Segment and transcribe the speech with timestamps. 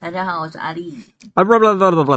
[0.00, 0.98] 大家好我是阿丽
[1.34, 2.12] 啊不不不不不不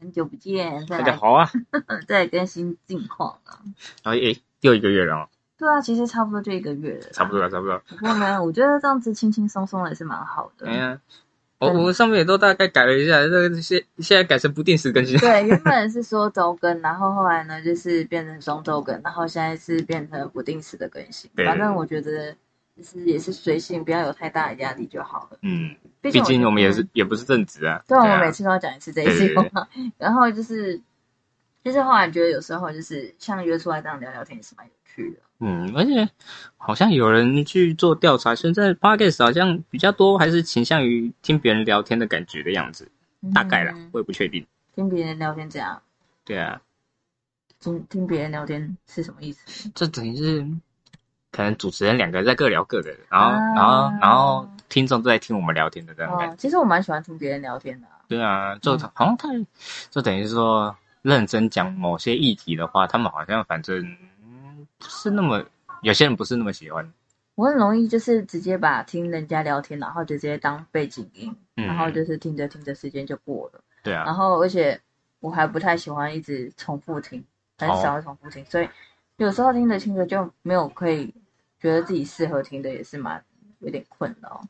[0.00, 1.50] 很久不见大家好啊。
[2.06, 3.58] 在更新近况啊。
[4.02, 11.00] 然后诶又一个月了对啊其实差不多就一个月差不多了差不多不过呢我觉得这样子轻轻松松也是蛮好的。
[11.62, 15.16] 我我上面也都大概改了一下这个现现在改成不定时更新。
[15.18, 21.30] 对原本 是说周更然后后来呢就是变成双周更然后现在是变成不定时的更新。
[21.36, 22.34] 反正我觉得
[22.76, 25.38] 就是也是随性，不要有太大的压力就好了。
[25.42, 27.82] 嗯，毕毕竟我们也是也不是正职啊。
[27.86, 29.68] 对，我啊们每次都要讲一次这一句话。
[29.98, 30.80] 然后就是，
[31.62, 35.20] 就是后来觉得有时候就是像约出来这样聊聊天也是蛮有趣的。
[35.44, 36.08] 嗯，而且
[36.56, 42.88] 好像有人去做调查，现在 podcast 好像比较多，还是倾向于听别人聊天的感觉的样子，
[43.34, 44.46] 大概啦嗯，我也不确定。
[44.74, 45.82] 听别人聊天这样，
[46.24, 46.62] 对啊，
[47.58, 49.70] 听听别人聊天是什么意思？
[49.74, 50.46] 这等于是
[51.32, 56.34] 可能主持人两个在各聊各的，然后、啊然后然后听众都在听我们聊天的这样感觉。
[56.34, 59.28] 哦，其实我蛮喜欢听别人聊天的啊、对啊，就嗯好像太，
[59.90, 63.84] 就等于是说认真讲某些议题的话，他们好像反正
[64.86, 65.42] 是那么，
[65.82, 66.88] 有些人不是那么喜欢。
[67.34, 73.60] 我很容易就是直接把听人家聊天，然后就直接当背景音，嗯然后就是听着听着时间就过了。
[73.82, 74.78] 对啊然，后而且
[75.20, 77.24] 我还不太喜欢一直重复听，
[77.58, 78.68] 很哦少重复听，所以
[79.16, 81.12] 有时候听着听着就没有可以
[81.62, 83.24] 觉得自己适合听的，也是蛮
[83.60, 84.42] 有点困扰。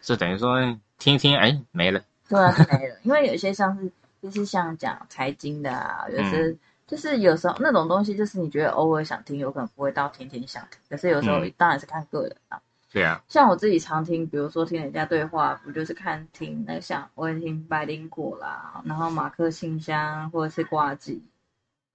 [0.00, 0.56] 是等于说
[0.96, 2.00] 听一听，哎，没了。
[2.28, 2.96] 对啊，就没了。
[3.02, 3.90] 因为有些像是
[4.22, 10.78] 就是像讲财经的啊，有些、嗯就是有时候那种东西，就是你觉得偶尔想听，有可能不会到天天想听。
[10.88, 12.60] 可是有时候嗯当然是看个人啊。
[12.92, 21.20] 对啊，像我自己常听，比如说听人家对话，不就是看听那个像我也听白灵果啦，然后马克信箱或者是挂机，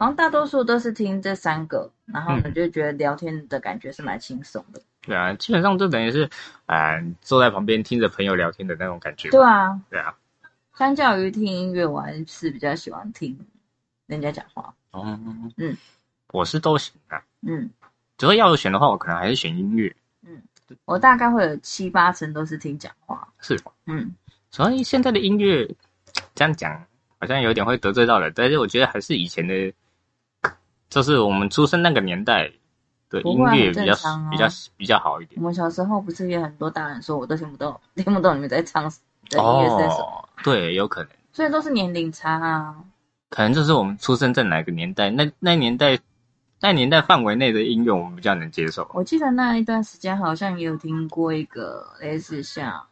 [0.01, 4.81] 好像大多数都是听这三个，然后呢嗯就觉得聊天的感觉是蛮轻松的。
[5.03, 6.27] 对啊，基本上就等于是，
[6.65, 9.29] 啊、坐在旁边听着朋友聊天的那种感觉。
[9.29, 10.11] 对啊，对啊，
[10.75, 13.37] 相较于听音乐，我还是比较喜欢听
[14.07, 14.73] 人家讲话。
[14.89, 15.19] 哦，
[15.57, 15.77] 嗯，
[16.29, 17.21] 我是都行啊。
[17.41, 17.69] 嗯。
[18.17, 19.95] 只要要选的话，我可能还是选音乐。
[20.23, 20.41] 嗯
[20.85, 23.27] 我大概会有七八成都是听讲话。
[23.39, 23.71] 是吧？
[23.85, 24.15] 嗯，
[24.49, 25.67] 所以现在的音乐
[26.33, 26.83] 这样讲，
[27.19, 29.71] 好像有点会得罪到人，但是我觉得还是以前的，
[30.91, 32.51] 就是我们出生那个年代
[33.09, 33.95] 的音乐比较、
[34.29, 34.45] 比较
[34.77, 35.45] 比较好一点我。
[35.45, 38.89] 们小时候不是也很多大人说我都听不懂， 听不懂你们在唱的
[39.39, 42.75] 音乐是什么，哦，对，有可能，所以都是年龄差啊。
[43.29, 45.97] 可能就是我们出生在哪个年代，那那年代
[46.59, 48.85] 那年代范围内的音乐，我们比较能接受。
[48.93, 52.85] 我记得那一段时间好像也有听过一个类似像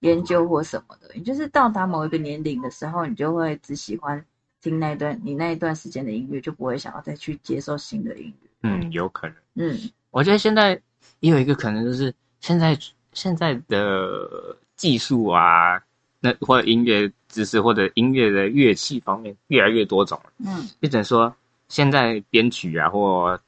[0.00, 4.24] 研究或什么的，你就是到达某一个年龄的时候，你就会只喜欢
[4.64, 8.48] 听那一段你那一段时间的音乐，就不会想要再去接受新的音乐。
[8.62, 9.36] 嗯，有可能。
[9.56, 9.78] 嗯，
[10.10, 10.80] 我觉得现在
[11.20, 12.76] 也有一个可能，就是现在
[13.12, 15.78] 现在的技术啊，
[16.18, 20.32] 那或者音乐知识或者音乐的乐器方面越来越多种了。
[20.38, 21.36] 嗯，就等于说，
[21.68, 23.38] 现在编曲啊或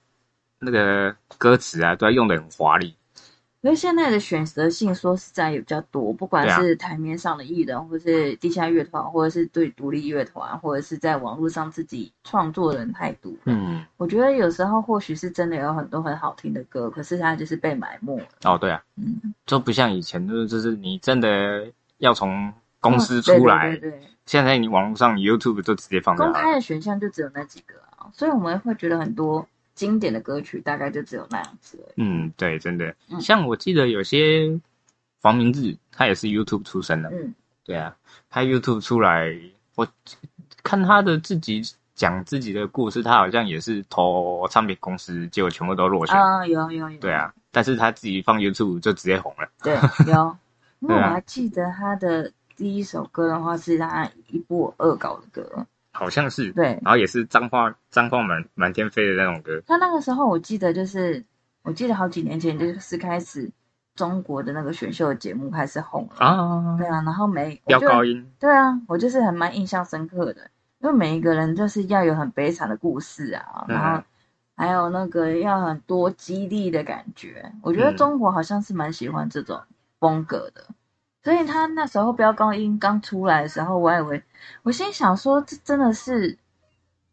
[0.58, 2.94] 那个歌词啊，都要用的很华丽。
[3.66, 13.32] 因为现在的选择性说实在也比较多，不管是台面上的艺人，或是地下乐团，或者是对独立乐团，或者是在网络上自己创作人太多。
[13.44, 18.26] 嗯，我觉得有时候或许是真的有很多很好听的歌，可是它就是被埋没了。
[18.44, 21.66] 哦，对啊，嗯，就不像以前，就是就是你真的
[21.98, 29.44] 要从公司出来，对对对现在你网络上 YouTube 就直接放公开的选项就只有那几个啊，所以我们会觉得很多
[29.76, 31.94] 经典的歌曲大概就只有那样子而已。
[31.98, 33.20] 嗯，对，真的，嗯。
[33.20, 34.58] 像我记得有些
[35.22, 37.32] 黄明志，他也是 YouTube 出身的，嗯，
[37.64, 37.94] 对啊，
[38.28, 39.32] 他 YouTube 出来，
[39.76, 39.86] 我
[40.64, 41.62] 看他的自己
[41.94, 46.16] 讲自己的故事，他好像也是投唱片公司，结果全部都落选。
[46.16, 49.48] 啊，有有有，对啊，但是他自己放 YouTube 就直接红了。
[49.62, 49.76] 对，
[50.10, 50.36] 有，
[50.80, 55.66] 因为我还记得他的第一首歌的话是他一部恶搞的歌，
[55.96, 56.78] 好像是，对。
[56.82, 59.60] 然后也是脏话脏话满满天飞的那种歌。
[59.66, 61.24] 他那个时候我记得就是，
[61.62, 63.50] 我记得好几年前就是开始
[63.94, 66.76] 中国的那个选秀节目开始红了，啊。
[66.78, 70.50] 对，啊，然后每飙高音，对啊，我就是很蛮印象深刻的，
[70.80, 73.74] 因为每一个人就是要有很悲惨的故事啊，嗯。
[73.74, 74.02] 然后
[74.54, 77.52] 还有那个要很多激励的感觉。
[77.62, 77.96] 我觉得嗯。
[77.96, 79.60] 中国好像是蛮喜欢这种
[79.98, 80.66] 风格的，
[81.26, 84.22] 所以他那时候飙高音刚出来的时候，我还以为
[84.62, 86.38] 我心想说，这真的是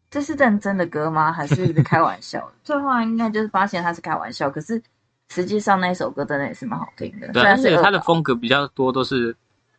[0.08, 1.32] 这是认真的歌吗？
[1.32, 2.52] 还是开玩笑的？
[2.62, 4.80] 最后应该就是发现他是开玩笑，可是
[5.30, 9.34] 实际上那一首歌真的也是蛮好听的，对，虽然是而且他的风格比较多都是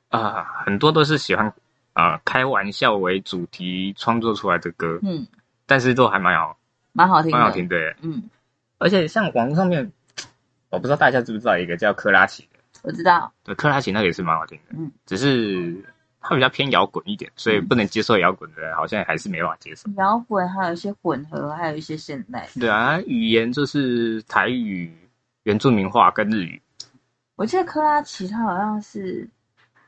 [0.09, 1.49] 啊、很多都是喜欢
[1.93, 5.25] 啊、开玩笑为主题创作出来的歌，嗯
[5.65, 6.57] 但是都还蛮好
[6.91, 7.95] 蛮好听的，蛮好听的。
[8.01, 8.21] 嗯
[8.79, 9.89] 而且像网络上面，
[10.71, 12.54] 我不知道大家知不知道一个叫克拉奇的，
[12.85, 15.83] 我知道，对，克拉奇那个也是蛮好听的，嗯，只是
[16.19, 19.89] 它比较偏摇滚一点，所以不能接受摇滚的人好像还是没办法接受。
[19.97, 22.47] 摇滚还有一些混合，还有一些现代。
[22.59, 24.95] 对啊，语言就是台语、
[25.43, 26.61] 原住民话跟日语。
[27.35, 29.27] 我记得克拉奇他好像是，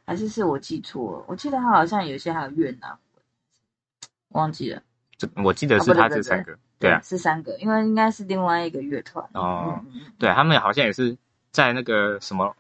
[0.06, 1.26] 还是是我记错了？
[1.28, 3.24] 我记得他好像有些还有越南文，
[4.30, 4.82] 忘记了。
[5.18, 9.24] 这我记得是他这三个，对啊，是三个，因为应该是另外一个乐团。
[9.34, 9.80] 哦，
[10.20, 11.18] 对他们好像也是
[11.52, 12.56] 在那个什么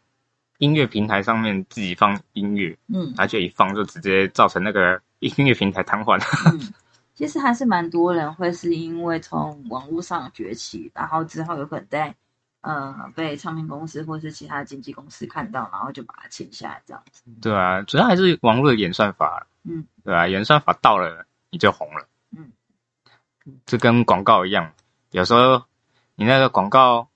[0.58, 3.14] 音乐平台上面自己放音乐，嗯。
[3.18, 6.20] 而且一放就直接造成那个音乐平台瘫痪。
[6.52, 6.74] 嗯，
[7.14, 12.16] 其实还是蛮多人会是因为从网络上崛起，然后之后有可能在
[12.62, 17.24] 呃被唱片公司或是其他经纪公司看到，然后就把它签下来这样子。
[17.42, 22.52] 对啊，主要还是网络的演算法，嗯，对啊，演算法到了你就红了，嗯，
[23.66, 24.72] 这跟广告一样，
[25.12, 25.64] 有时候
[26.16, 27.08] 你那个广告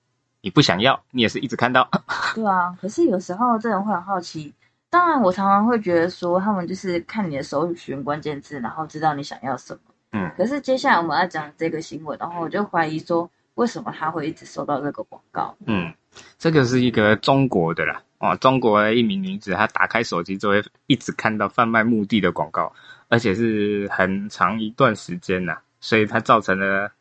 [0.42, 1.88] 你不想要，你也是一直看到，
[2.34, 4.52] 对啊，可是有时候这人会很好奇。
[4.90, 9.80] 当然，我常常会觉得说，他们就是看你的搜寻关键字，然后知道你想要什么。
[10.12, 15.56] 嗯，可是接下来我们要讲这个新闻，然后我就怀疑说，为什么他会一直收到这个广告？
[15.66, 15.94] 嗯，
[16.36, 22.70] 这个是一个中国的啦，哦，中国的一名女子，她打开手机就会一直看到贩卖墓地的广告，
[23.08, 26.92] 而且是很长一段时间呐、所以她造成了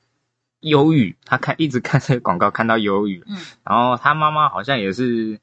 [0.61, 5.39] 忧郁，他看一直看这个广告看到忧郁，嗯然后他妈妈好像也是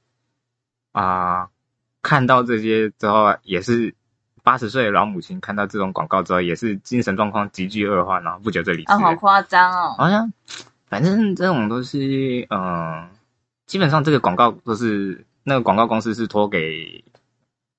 [0.92, 1.48] 啊、
[2.02, 3.94] 看到这些之后也是。
[4.44, 9.94] 八十岁的老母亲看到这种广告之后，也是精神状况急剧恶化，然后不久就离世啊，好夸张哦！
[9.98, 10.32] 好像
[10.86, 13.10] 反正这种都是，嗯、
[13.66, 17.04] 基本上这个广告都是那个广告公司是托给，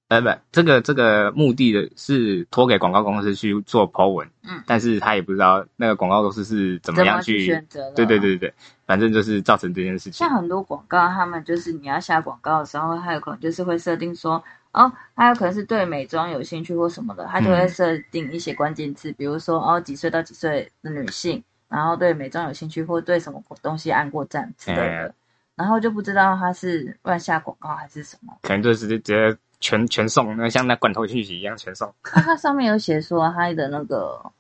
[0.10, 7.92] 呃，不，这个这个目的的是托给广告公司去做 po 文，嗯但是他也不知道那个广告公司是怎么样去，选择？
[7.92, 8.54] 对对对对对，
[8.88, 10.36] 反正就是造成这件事情像。
[10.36, 25.12] 很多广告，他们就是你要下广告的时候，他有可能就是会设定说，哦，他有可能是对美妆有兴趣或什么的，他就会嗯设定一些关键字，比如说哦几岁到几岁的女性，然后对美妆有兴趣或对什么东西按过赞之类的，哎
[25.56, 28.34] 然后就不知道他是乱下广告还是什么。
[28.42, 31.94] 可能就是直接全全送，那像那罐头讯息一样全送。
[32.16, 34.32] 那它上面有写说它的那个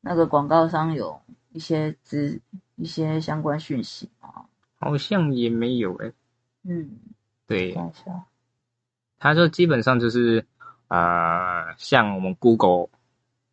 [0.00, 1.20] 那个广告商有
[1.52, 2.40] 一些资
[2.76, 4.46] 一些相关讯息啊，
[4.78, 6.12] 好像也没有诶、
[6.64, 6.90] 嗯，
[7.46, 8.24] 对，看一下，
[9.18, 10.44] 它就基本上就是
[10.88, 12.88] 呃，像我们 Google，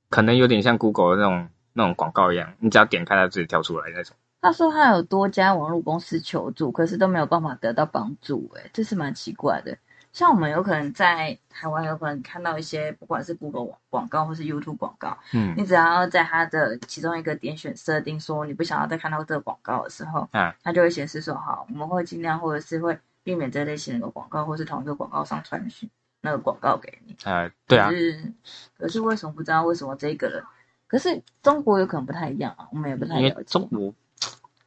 [0.09, 4.15] 可能有点像 Google 的那种那种广告一样，你只要点开它自己跳出来那种。
[4.41, 9.77] 他说他有多家网络公司求助，可是都没有办法得到帮助，诶，这是蛮奇怪的。
[10.13, 25.89] 像我们有可能在台湾有可能看到一些，不管是 Google 广告或是 YouTube 广告，嗯你只要在它的其中一个点选设定说你不想要再看到这个广告的时候，啊，它就会显示说好，我们会尽量或者是会避免这类型的广告，或是同一个广告上传讯
[26.21, 27.15] 那个广告给你。
[27.23, 28.33] 呃，对啊可，是
[28.77, 30.43] 可是为什么不知道为什么这个人？
[30.87, 33.43] 可是中国有可能不太一样啊，我们也不太因为了解。
[33.43, 33.93] 中国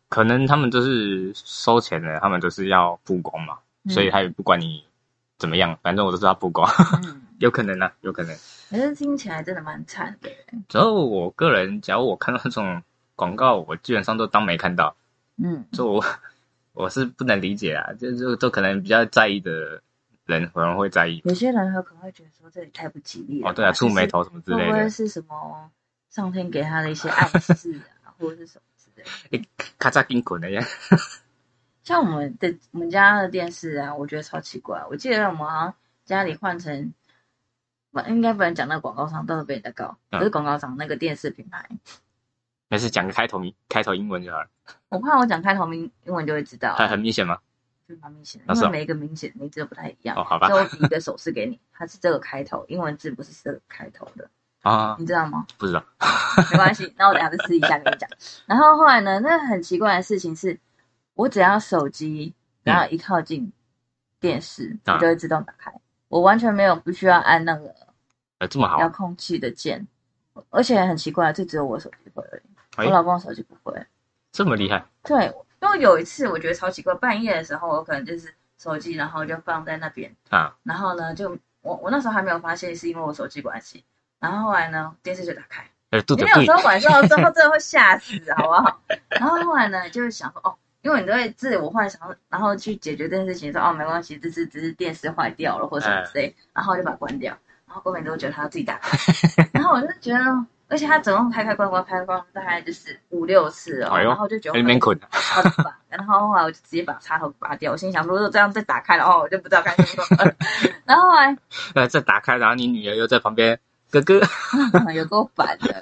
[0.08, 3.58] 可能他们就是收钱的，他们就是要曝光嘛，
[3.90, 4.82] 所以他也不管你
[5.38, 6.68] 怎么样，反正我都知道曝光，
[7.04, 8.34] 嗯， 有可能啊，有可能。
[8.70, 10.30] 可是听起来真的蛮惨的。
[10.68, 12.82] 之后我个人，假如我看到这种
[13.16, 14.96] 广告，我基本上都当没看到，
[15.36, 16.04] 嗯，就我
[16.72, 19.80] 我是不能理解啊，就就都可能比较在意的
[20.24, 21.20] 人可能会在意。
[21.24, 23.50] 有些人他可能会觉得说这里太不吉利了。
[23.50, 25.70] 哦，对啊，触眉头什么之类的，会不会是什么
[26.10, 29.44] 上天给他的一些暗示啊，或者是什么之类的？
[29.78, 30.64] 咔嚓金滚的样。
[31.84, 34.82] 像我们的我们家的电视啊，我觉得超奇怪。
[34.90, 35.74] 我记得我们好像
[36.04, 36.92] 家里换成，
[37.92, 39.96] 不应该不能讲那个广告商，到时候被人家告。
[40.10, 41.68] 嗯不是广告商，那个电视品牌，
[42.68, 44.48] 没事，讲个开头名，开头英文就好了。
[44.88, 47.38] 我怕我讲开头名英文就会知道，很很明显吗？
[47.86, 50.16] 就蛮明显的，因为每一个明显名字都不太一样。
[50.16, 54.30] 哦，好吧所以，我比一个手势给你，它是这个开头，英文字不是这个开头的，
[54.62, 55.46] 啊，你知道吗？
[55.58, 55.84] 不知道。
[56.50, 58.08] 没关系，那我等下再试一下跟你讲。
[58.46, 60.58] 然后后来呢，那很奇怪的事情是，
[61.14, 63.52] 我只要手机然后一靠近
[64.20, 65.72] 电视，就会自动打开，
[66.08, 67.74] 我完全没有不需要按那个
[68.38, 69.86] 呃，这么好遥，控器的键，
[70.50, 72.42] 而且很奇怪，这只有我手机会而已，
[72.76, 73.86] 哎我老公的手机不会。
[74.32, 83.84] 这么厉害，对，因为有一次我觉得超奇怪，半夜的时候我可能就是手机，然后就放在那边，啊，然后呢就我我那时候还没有发现是因为我手机关系，
[84.18, 85.64] 然后后来呢电视就打开。
[85.94, 88.80] 因为有时候晚上之后真的会吓死，好不好？
[89.10, 91.98] 然后后来呢，就是想说，哦，因为你都会自我幻想，
[92.28, 97.36] 然后去解决这件事情，说哦没关系，这是只是电视坏掉了或什么之类，然后就把它关掉，
[97.66, 98.98] 然后过没多久它自己打开，
[99.52, 100.20] 然后我就觉得
[100.68, 110.36] 而且他总共开开关关开开关关大概就是五六次哦，然后就觉得在那边捆，超烦， 然后后来我就直接把插头拔掉，我心想，如果这样再打开的话，我就不知道该怎么办。
[110.84, 111.36] 然后后来
[111.74, 113.58] 呃，再打开，然后你女儿又在旁边，
[113.90, 114.20] 哥哥，
[114.92, 115.74] 有够烦的。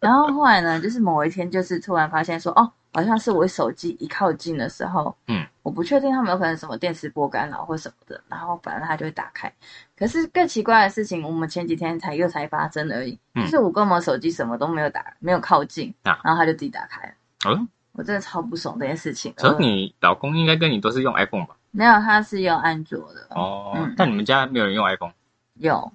[0.00, 9.52] 然后后来呢，就是某一天，就是突然发现说，哦，好像是我手机一靠近的时候，嗯，我不确定他们有可能什么电磁波干扰或什么的，然后反正它就会打开。
[9.98, 13.44] 可是更奇怪的事情，我们前几天才又才发生而已，嗯。
[13.44, 16.18] 就是我跟我手机什么都没有打，没有靠近，啊。
[16.24, 17.12] 然后它就自己打开了。
[17.50, 19.42] 嗯，我真的超不爽这件事情的。
[19.42, 21.54] 所以你老公应该跟你都是用 iPhone 吧？
[21.72, 25.12] 没有，他是用安卓的，哦嗯，但你们家没有人用 iPhone，
[25.56, 25.92] 有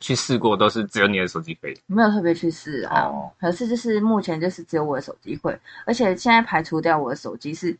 [0.00, 1.80] 去试过都是只有你的手机可以。
[1.86, 3.02] 没有特别去试啊？
[3.02, 7.76] 哦可是就是目前就是只有我的手机会，而且现在排除掉我的手机是，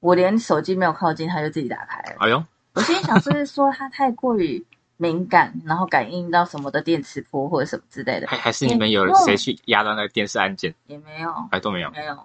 [0.00, 2.16] 我连手机没有靠近，它就自己打开了。
[2.20, 2.42] 哎呦，
[2.74, 4.64] 我心里想，是不是说它太过于
[4.96, 8.26] 敏感，然后感应到什么的电磁波或者什么之类的？
[8.26, 10.74] 还还是你们有嗯谁去压到那个电视按键？
[10.86, 11.90] 也没有，哎，都没有。
[11.90, 12.18] 没有。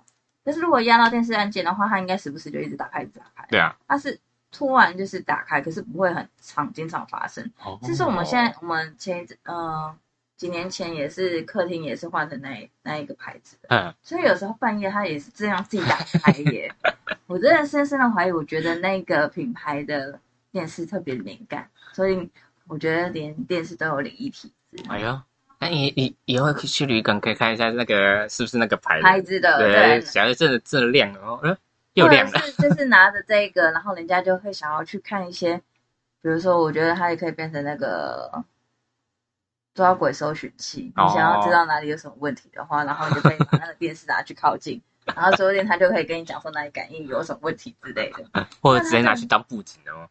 [0.43, 3.47] 但是如果压到电视按键的话，它应该时不时就一直打开，一直打开。
[3.49, 4.19] 对啊，它是
[4.55, 7.43] 突然就是打开，可是不会很常经常发生。
[7.61, 9.93] 哦其实我们现在，我们前一阵呃
[10.37, 16.73] 几年前也是客厅也是换成那那一个牌子的，嗯，所以有时候半夜它也是这样自己打开耶。
[17.27, 20.17] 我真的深深的怀疑，我觉得那个品牌的
[20.51, 22.29] 电视特别敏感，所以
[22.67, 24.83] 我觉得连电视都有灵异体质。
[24.87, 25.19] 哎呦，
[25.59, 29.39] 那你以以后去旅馆可以看一下那个是不是那个牌牌子？
[29.39, 31.57] 的，对，对，假如真的真的亮了，哦，呃
[31.95, 32.31] 又亮了。
[32.31, 35.57] 或者是就是拿着这个，然后人家就会想要去看一些，
[36.21, 38.45] 比如说，我觉得它也可以变成那个
[39.73, 40.93] 抓鬼搜寻器。
[40.95, 48.47] 你哦想要知道哪里有什么问题的话，然后你就可以把那个电视拿去靠近，然后说不定他就可以跟你讲说哪里感应有什么问题之类的。
[48.61, 50.07] 或者直接拿去当布景的哦。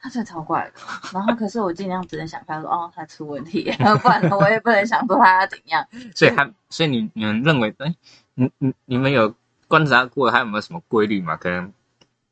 [0.00, 0.80] 他真的超怪的，
[1.12, 3.68] 然后可是我尽量只能想看说，哦，他出问题，
[4.00, 5.84] 不然我也不能想说他要怎样。
[6.14, 7.92] 所以他，所以你你们认为，哎，
[8.34, 9.34] 你你你们有
[9.68, 11.36] 观察过它有没有什么规律嘛？
[11.36, 11.72] 可能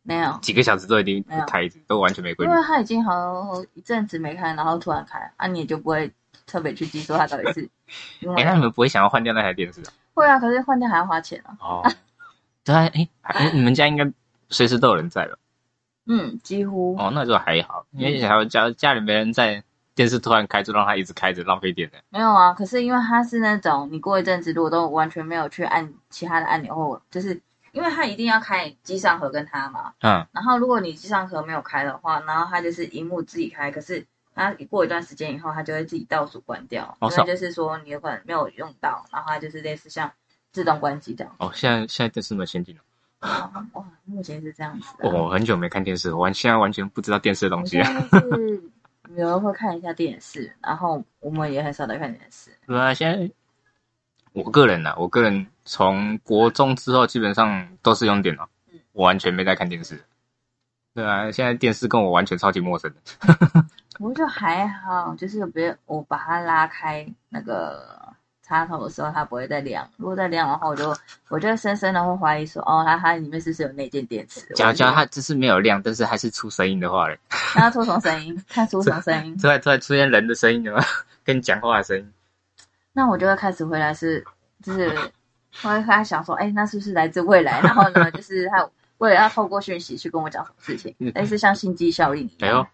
[0.02, 2.56] 没有，几个小时都已经不开，都完全没规律因。
[2.56, 6.10] 为它已经好一阵子没开，然后突然开，啊，你也就不会
[6.46, 7.68] 特别去记住它到底是
[8.36, 9.92] 哎，那你们不会想要换掉那台电视啊？
[10.14, 11.56] 会啊，可是换掉还要花钱啊。
[11.60, 11.82] 哦，
[12.64, 14.10] 对啊，哎，还你们家应该
[14.48, 15.36] 随时都有人在吧？
[16.06, 19.62] 嗯，几乎哦，那就还好，因为假如家家里没人在，
[19.96, 21.96] 电视突然开就让它一直开着，浪费电的。
[22.10, 22.52] 没有啊。
[22.52, 27.40] 可是因为它是那种你过一阵子如果都完全没有去按其他的按钮，或就是
[27.72, 29.92] 因为它一定要开机上盒跟它嘛。
[30.02, 40.12] 嗯，然后如果你机上盒没有开的话，然后它就是荧幕自己开，可是它过一段时间以后，它就会自己倒数关掉，哦是哦因为就是说你有可能没有用到，然后它就是类似像
[40.52, 41.34] 自动关机这样。
[41.38, 42.82] 哦，现在现在电视那么先进了。
[43.72, 47.90] 哇，目前是这样子我很久没看电视，我完现在完全不知道电视的东西啊。
[48.12, 48.62] 是
[49.14, 52.50] 有人会看一下电视，然后我们也很少在看电视。
[52.66, 53.30] 对啊，现在
[54.32, 60.02] 我个人呢、啊，我个人从国中之后基本上都是用电脑，嗯我完全没在看电视。
[60.94, 63.66] 对啊，现在电视跟我完全超级陌生的。
[64.00, 68.14] 我就还好，就是别我把它拉开那个
[68.46, 69.88] 插头的时候，它不会再亮。
[69.96, 70.94] 如果再亮的话，我就
[71.28, 74.46] 我就深深的会怀疑说，哦，它它里面是不是有内建电池？
[74.54, 77.18] 假如它它只是没有亮，但是还是出声音的话嘞，
[77.56, 78.44] 那它出什么声音？
[78.48, 79.36] 看出什么声音？
[79.36, 80.84] 突然突然出现人的声音了吗，
[81.24, 82.12] 跟你讲话的声音，
[82.94, 84.24] 那我就会开始回来是，
[84.62, 84.96] 就是
[85.62, 87.60] 我会开始想说，哎，那是不是来自未来？
[87.62, 92.48] 然后呢，就是他为了要透过讯息去跟我讲什么事情，类似像心机效应一样。
[92.48, 92.66] 哎呦，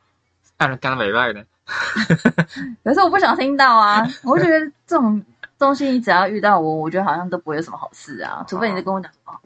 [0.59, 1.43] 看刚没外呢。
[2.85, 4.07] 可是我不想听到啊！
[4.25, 5.23] 我觉得这种
[5.62, 8.45] 东西，你只要遇到我，我觉得好像都不会有什么好事啊。
[8.49, 9.38] 除非你是跟我讲哦，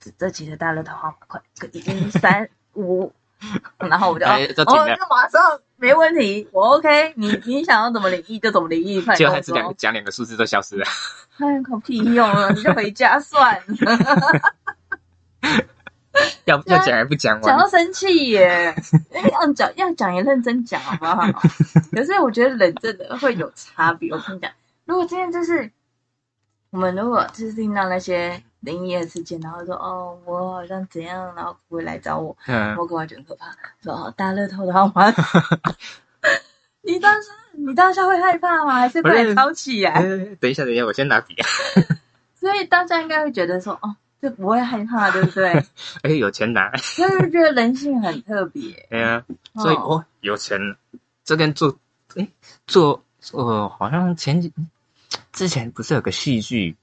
[0.00, 3.12] 这这期的大乐透号码快个一三五，
[3.78, 4.64] 然后我就哦，哎就
[5.08, 5.40] 马上
[5.76, 7.40] 没问题，我 OK 你。
[7.44, 9.74] 你想要怎么灵异就怎么灵异，快结点跟我说果还是两个。
[9.74, 10.86] 讲两个数字都消失了。
[11.38, 14.52] 哎，有屁用了，你就回家算了。
[16.44, 18.74] 要要讲还不讲完讲到，生气耶，
[19.32, 21.26] 要讲要讲也认真讲好不好？
[21.92, 24.12] 可是我觉得人真的会有差别。
[24.12, 24.50] 我跟你讲，
[24.84, 25.70] 如果今天就是
[26.70, 33.46] 我们如果就是听到那些灵异的事件，然后说哦我好像怎样，然后不会来找我，嗯，我可能觉得很可怕。
[33.82, 35.12] 说哦大乐透的号码，
[36.82, 38.74] 你当时你当下会害怕吗？
[38.74, 39.92] 还是会来抄起来？
[39.92, 40.02] 哎
[40.40, 41.36] 等一下，等一下，我先拿笔。
[42.38, 45.64] 所以大家应该会觉得说哦，就不会害怕，对不对？
[46.02, 46.70] 哎，有钱拿。
[46.76, 48.86] 所以我觉得人性很特别。
[48.90, 49.24] 对啊，
[49.54, 50.76] 所以哦哦，有钱了，
[51.24, 51.78] 这跟做
[52.16, 52.28] 哎
[52.66, 54.52] 做呃好像前几
[55.34, 56.74] 之前不是有个戏剧，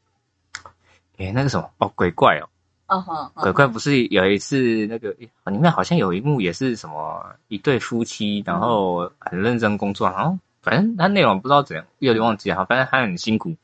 [1.17, 2.45] 哎那个什么哦鬼怪哦，
[2.87, 13.55] 嗯哼，嗯鬼怪不是有一次那个诶里面好像有一幕也是什么一对夫妻，然后很认真工作，然后反正他内容不知道怎样，有点忘记了，反正他很辛苦，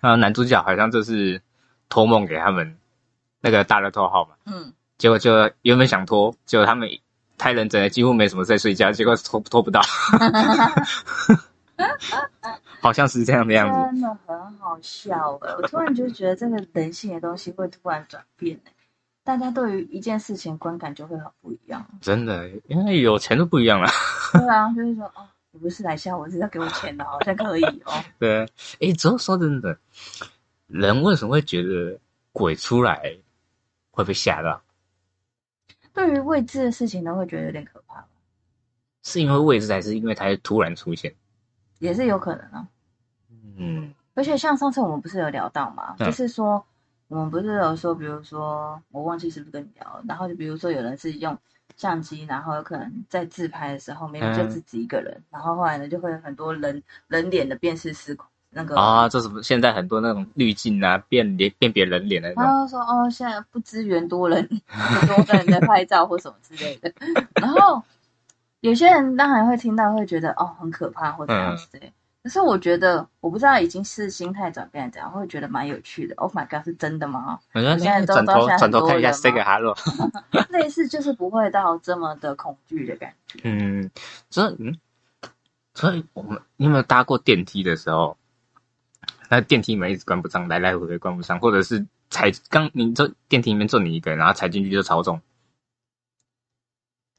[0.00, 1.40] 然后男主角好像就是
[1.88, 2.76] 托梦给他们
[3.40, 6.88] 那个大乐透号嘛，嗯，结果就原本想托，结果他们
[7.38, 9.80] 太认真了，几乎没什么在睡觉，结果托托不到，
[12.80, 13.90] 好像是这样的样子。
[13.90, 15.54] 真的很好笑哎！
[15.56, 18.72] 我突然就觉得这个人性的东西会突然转变哎，
[19.24, 21.84] 大家对于一件事情观感就会很不一样。
[22.00, 23.88] 真的，因为有钱都不一样了。
[24.32, 27.92] 对啊，就是说哦，你不是来吓我，是要给我钱的，好像可以哦。
[28.18, 28.42] 对，
[28.80, 29.76] 哎，只有说真的，
[30.66, 31.98] 人为什么会觉得
[32.32, 33.16] 鬼出来
[33.90, 34.60] 会被吓到？
[35.94, 38.04] 对于未知的事情呢，会觉得有点可怕。
[39.02, 41.14] 是因为未知，还是因为它突然出现？
[41.82, 42.66] 也是有可能啊。
[43.58, 46.64] 嗯，而且像上次我们不是有聊到嘛，嗯就是说
[47.08, 51.36] 我们不是有说，比如说我忘记是不是跟你聊了，然后就比如说有人是用
[51.76, 59.42] 相机，然后有可能在自拍的时候明明就嗯自己一个人，然后后来呢就会有很多人人脸的辨识失控那个啊，这什么？
[59.42, 62.54] 现在很多那种滤镜啊，辨别辨别人脸的那然。
[62.54, 64.46] 后说哦，现在不支援多人
[65.08, 66.92] 多个人在拍照或什么之类的。
[67.34, 67.82] 然后
[68.62, 71.92] 有些人当然会听到，会觉得哦很可怕或者样子之类。
[72.22, 76.14] 可是我觉得，我不知道已经是心态转变怎样，会觉得蛮有趣的。
[76.14, 77.40] Oh my god，是真的吗？
[77.52, 79.76] 我现在都转头到现在转头看一下很多人 say 个 hello。
[80.50, 83.40] 类似就是不会到这么的恐惧的感觉。
[83.42, 83.90] 嗯，
[84.30, 84.78] 所以嗯，
[85.74, 88.16] 所以我们你有没有搭过电梯的时候，
[89.28, 95.20] 那电梯门一直关不上，来来回回关不上，或者是踩刚你坐电梯里面坐你一个人，然后踩进去就超重。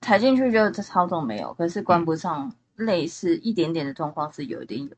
[0.03, 4.89] 踩进去就操纵没有，可是关不上，类似一点点的状况是有一点有。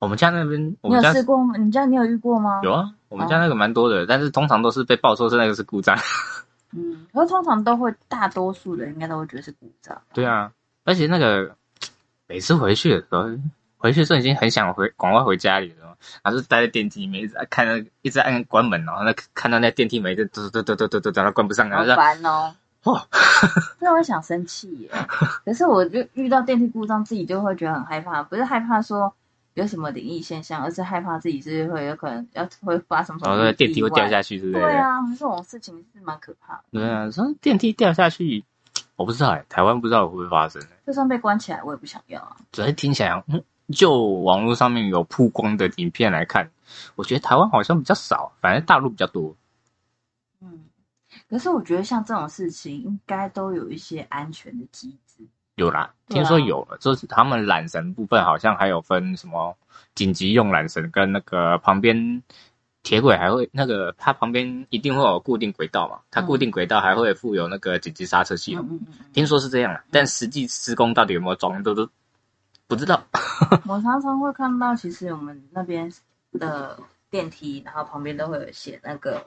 [0.00, 1.56] 我们家那边，我你有家试过吗？
[1.56, 2.60] 你家你有遇过吗？
[2.62, 5.96] 有啊，我们家那个蛮多的，但是通常都是被爆说是那个是故障。
[6.72, 10.02] 嗯，可是通常都会，大多数人应该都会觉得是故障。
[10.12, 10.50] 对啊，
[10.84, 11.54] 而且那个
[12.26, 13.24] 每次回去的时候，
[13.76, 22.54] 回去的时候已经很想回赶快回家里了，然后就待在电梯里面，一直看那个一直按关门，然后那看到那电梯门一直嘟嘟嘟嘟嘟嘟，然后关不上，然好后就烦哦。
[22.84, 23.06] 哦，
[23.80, 24.90] 真的会想生气耶。
[25.44, 29.12] 可是我就遇到电梯故障，自己就会觉得很害怕，不是害怕说
[29.54, 34.08] 有什么灵异现象，而是害怕自己是会有可能要会发生什么那电梯会掉。
[34.08, 34.60] 下去之类的。
[34.60, 36.64] 对啊，这种事情是蛮可怕的。
[36.72, 38.44] 对啊，说电梯掉下去，
[38.96, 42.36] 我不知道哎、台湾不知道会不会发生、就算被关起来，我也不想要啊。
[42.52, 43.42] 只是听起来，嗯，
[43.72, 46.50] 就网络上面有曝光的影片来看，
[46.96, 49.34] 我觉得台湾好像比较少，反正大陆比较多。
[50.42, 50.64] 嗯，
[51.34, 55.24] 可是我觉得像这种事情，应该都有一些安全的机制。
[55.56, 59.56] 有啦，听说有了，就是他们缆绳部分好像还有分什么
[59.96, 62.22] 紧急用缆绳跟那个旁边
[62.84, 68.78] 铁轨还会那个它旁边一定会有固定轨道嘛，它嗯固定轨道还会附有那个紧急刹车系统，
[69.12, 71.88] 听说是这样啊，但实际施工到底有没有装都都
[72.68, 73.02] 不知道。
[73.50, 73.60] 嗯。
[73.66, 75.92] 我常常会看到，其实我们那边
[76.38, 76.78] 的
[77.10, 79.20] 电梯，然后旁边都会有写那个，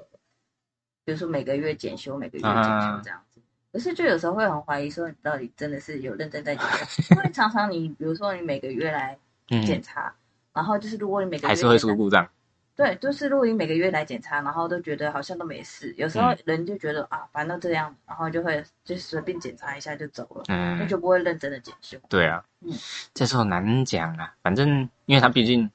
[1.08, 3.40] 比如说每个月检修，每个月检修这样子。
[3.72, 7.16] 可是就有时候会很怀疑，说你到底真的是有认真在检查？
[7.16, 9.18] 因为常常你比如说你每个月来
[9.50, 10.14] 嗯，检查，
[10.52, 12.28] 然后就是如果你每个月还是会出故障。
[12.76, 21.98] 对，就是如果你每个月来检查，然后都觉得好像都没事，有时候嗯人就觉得、啊，反正都这样，然后就会就随便检查一下就走了，那嗯，就不会认真的检修。
[22.10, 22.74] 对啊，嗯
[23.16, 25.72] 这时候难讲啊，反正因为他毕竟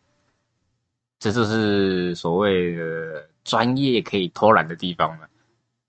[1.18, 5.18] 这就是所谓的专业可以偷懒的地方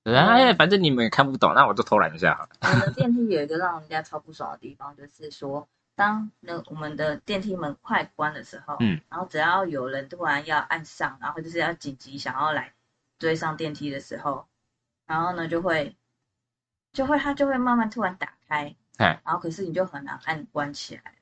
[0.04, 2.50] 哎，反正你们也看不懂，那我就偷懒一下好了。
[2.62, 12.74] 我们的电梯有一个让人家超不爽的地方，就是说，当那我们的电梯门快关的时候，嗯，然后只要有人突然要按上，然后就是要紧急想要来
[13.18, 14.46] 追上电梯的时候，
[15.08, 15.96] 然后呢就会
[16.92, 21.14] 就会它就会慢慢突然打开，哎，然后可是你就很难按关起来。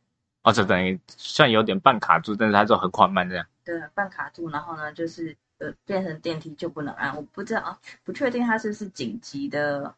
[0.42, 3.46] 哦，就等于算有点半卡住，但是它就很缓慢这样。
[3.64, 7.16] 对，半卡住，然后呢，就是呃，变成电梯就不能按。
[7.16, 9.94] 我不知道，啊不确定它是不是紧急的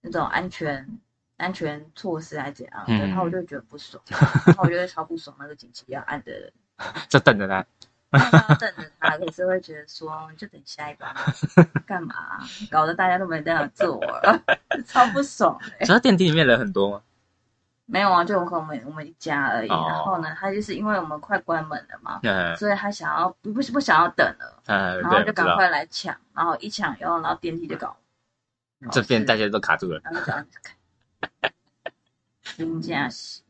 [0.00, 0.98] 那种安全
[1.36, 4.02] 安全措施还是怎样的，嗯然后我就觉得不爽，
[4.46, 6.52] 然后我觉得超不爽那个紧急要按的人，
[7.08, 7.64] 就等着他。
[8.10, 11.32] 然后要瞪着他，可是会觉得说，就等下一班啊，
[11.86, 14.42] 干嘛啊、搞得大家都没地方坐了，
[14.84, 17.02] 超不爽的、只要电梯里面人很多吗？
[17.90, 19.68] 没有啊，就我和我们我们一家而已。
[19.68, 24.62] 哦然后呢，他就是因为我们快关门了嘛，嗯所以他想要不不不想要等了。
[24.66, 25.22] 嗯，然后。
[25.24, 27.96] 就赶快来抢，然后一抢以后，然后电梯就搞，
[28.90, 30.00] 这边大家，都卡住了。
[30.04, 30.26] 然后就
[32.80, 33.42] 这样子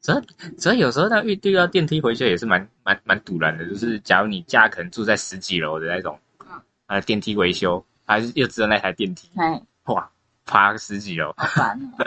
[0.00, 3.68] 所以，所以有时候他遇遇到电梯回去也是蛮蛮蛮堵然的。
[3.68, 10.10] 就是假如你家可能住在十几楼的那种，嗯啊，电梯维修还是又只有那台电梯，哎，哇，
[10.46, 11.34] 爬个十几楼。
[11.36, 12.06] 好烦哦。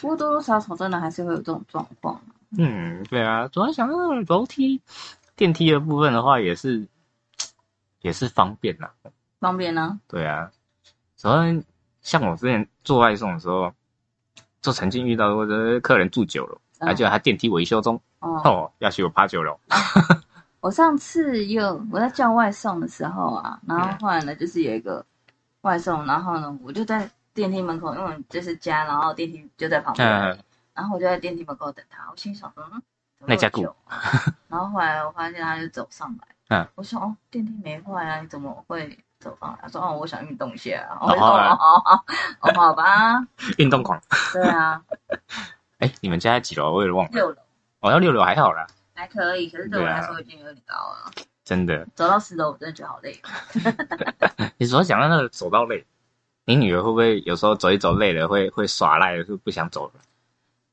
[0.00, 2.20] 不过多多少少真的还是会有这种状况，
[2.58, 3.94] 嗯，对啊，主要想到
[4.28, 4.80] 楼梯、
[5.36, 6.86] 电梯的部分的话，也是
[8.00, 8.90] 也是方便呐。
[9.40, 9.98] 方便呢？
[10.06, 10.50] 对啊，
[11.16, 11.42] 主要
[12.00, 13.72] 像我之前做外送的时候，
[14.60, 16.88] 就曾经遇到过的客人住九楼，嗯。
[16.88, 19.58] 而且他电梯维修中，哦，哦，要求我爬九楼，
[20.60, 25.04] 我上次有我在叫外送的时候啊，然后后来呢，就是有一个
[25.62, 30.38] 外送，然后呢，我就在电梯门口，因为就是家，然后电梯就在旁边，嗯，
[30.74, 32.82] 然后我就在电梯门口等他，我心想说，嗯，
[33.26, 33.74] 那家久
[34.48, 39.58] 然后后来我发现他就走上来，嗯，我说哦，电梯没坏啊，你怎么会走上来？
[39.62, 42.04] 他说哦，我想运动一下，哦我就说哦哦哦
[42.40, 43.26] 哦，好吧，
[43.58, 44.00] 运动狂。
[44.32, 44.82] 对啊，
[45.78, 46.72] 哎，你们家在几楼？
[46.72, 47.10] 我也忘了。
[47.12, 47.36] 六楼
[47.80, 51.10] 哦，要六楼还好啦，还可以，可是对我来说已经有点高了，
[51.44, 51.86] 真的。
[51.94, 53.20] 走到十楼我真的觉得好累。
[54.58, 55.84] 你主要讲到那个走到累，
[56.44, 59.92] 你女儿会不会有时候走一走累了，会会耍赖的，就不想走了？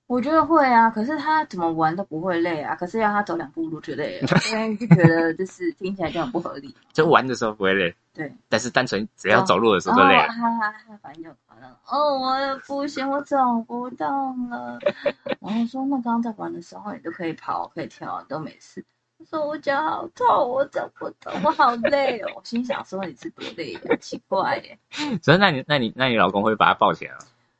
[0.07, 2.75] 我觉得会啊，可是她怎么玩都不会累啊。
[2.75, 6.75] 可是要她走两步路就累了，因为就觉得就是听起来就很不合理。
[6.91, 10.27] 就玩的时候不会累，对，但是单纯只要走路的时候就累了。
[10.29, 14.79] 哈哈哈反正就很夸张，哦，我也不行，我走不动了。
[15.39, 18.83] 然后说那刚刚在玩的时候你都可以跑可以跳都没事。
[19.19, 22.31] 我说我脚好痛，我走不动，我好累哦。
[22.37, 24.79] 我心想说你是多累呀、奇怪耶。
[25.21, 27.19] 所以那你那你那你老公会把他抱起来吗？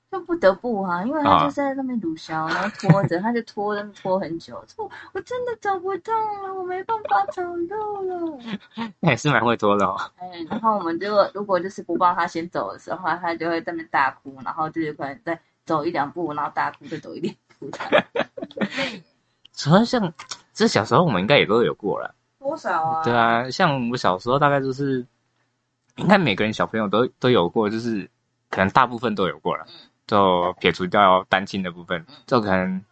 [0.09, 8.39] 就不得不啊，因为他就是在那边鲁小，然后拖着，他就拖着拖很久，说我真的走不动了，我没办法走路了。
[9.01, 9.95] 那也是蛮会拖的哦。
[10.17, 18.05] 哎，然后我们如果如果就是不帮他先走的时候，他就会在那边大哭，然后就是可能再走一两步，然后大哭，再走一两步，这样
[19.53, 20.11] 主要像
[20.59, 22.13] 这小时候我们应该也都有过了。
[22.37, 23.01] 多少啊？
[23.01, 25.05] 对，啊，像我小时候大概就是，
[25.95, 28.09] 应该每个人小朋友都都有过，就是
[28.49, 29.65] 可能大部分都有过了。
[30.05, 32.83] 就撇除掉单亲的部分，就可能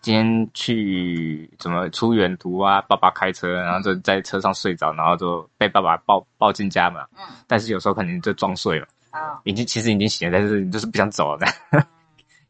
[0.00, 7.06] 今天去怎么出远途啊，爸爸开车，然后就在车上睡着，然后就被爸爸抱抱进家嘛。
[7.18, 11.46] 嗯但是有时候可能就装睡了，啊，已经其实已经醒了，但是就是不想走了，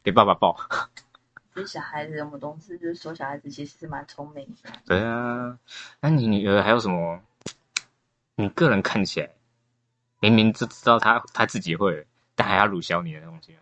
[0.05, 0.55] 给爸爸抱。
[1.55, 5.59] 其实小孩子我们都是就是说小孩子其实是蛮聪明的，对啊，
[6.01, 7.21] 那你女儿还有什么？
[8.37, 9.29] 你个人看起来
[10.21, 13.59] 明明就知道她她自己会，但还要辱笑你的东西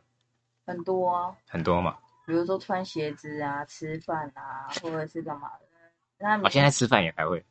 [0.66, 1.35] 很多啊。
[1.48, 1.96] 很多嘛。
[2.27, 5.66] 比如说穿鞋子啊、吃饭啊，或者是干嘛的。
[6.18, 7.42] 那我、现在吃饭也还会，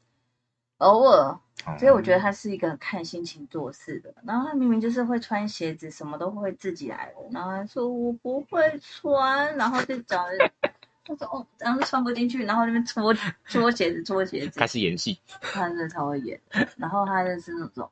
[0.77, 1.39] 偶尔，哦
[1.77, 4.13] 所以我觉得他是一个看心情做事的。
[4.23, 10.51] 然后他明明就是会穿鞋子，什么都会自己来的，然后他说我不会穿，然后就找人，
[11.03, 13.13] 他说哦，然后就穿不进去，然后那边搓
[13.47, 16.39] 搓鞋子、搓鞋子开，始演戏他真的超会演。
[16.77, 17.89] 然后他就是那种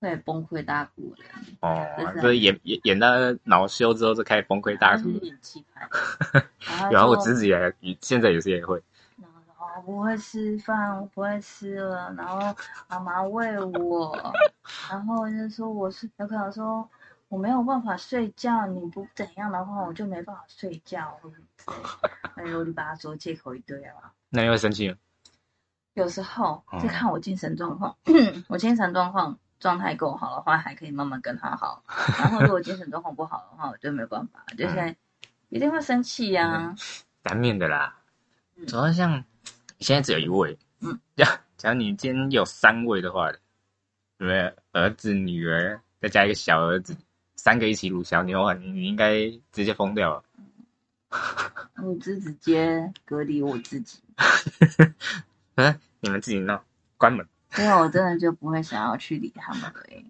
[0.00, 1.24] 会崩溃大哭的，
[1.60, 1.86] 哦
[2.20, 3.08] 就是，演演演到
[3.44, 5.08] 恼羞之后就开始崩溃大哭。
[5.22, 5.88] 演气派。
[6.90, 8.82] 然后 我说侄子也现在也是也会，
[9.76, 12.12] 我不会吃饭，我不会吃了。
[12.16, 12.54] 然后
[12.88, 14.34] 妈妈喂我，
[14.90, 16.88] 然后就说我是有可能说
[17.28, 21.18] 我没有办法睡觉，你不怎样的话，我就没办法睡觉。
[22.36, 24.12] 哎呦，你把他说借口一堆啊。
[24.30, 24.96] 那你会生气吗？
[25.94, 27.96] 有时候哦是看我精神状况，
[28.48, 31.82] 我精神状况状态够好的话，还可以慢慢跟他好。
[32.18, 34.96] 然后如果精神状况不好的话，我就没有办法，就是
[35.48, 36.74] 一定会生气呀、
[37.22, 37.96] 难免的啦。
[38.56, 39.22] 嗯主要像你
[39.80, 43.38] 现在只有一位，嗯，假 假如你今天有三位的话，对
[44.18, 44.54] 不对？
[44.72, 46.96] 儿子、女儿，再加一个小儿子，
[47.34, 50.22] 三个一起撸小你的话，你你应该直接疯掉了。
[51.82, 53.98] 我就直接隔离我自己。
[55.54, 56.62] 嗯， 你们自己闹，
[56.96, 57.26] 关门。
[57.58, 60.04] 因为我真的就不会想要去理他们了耶。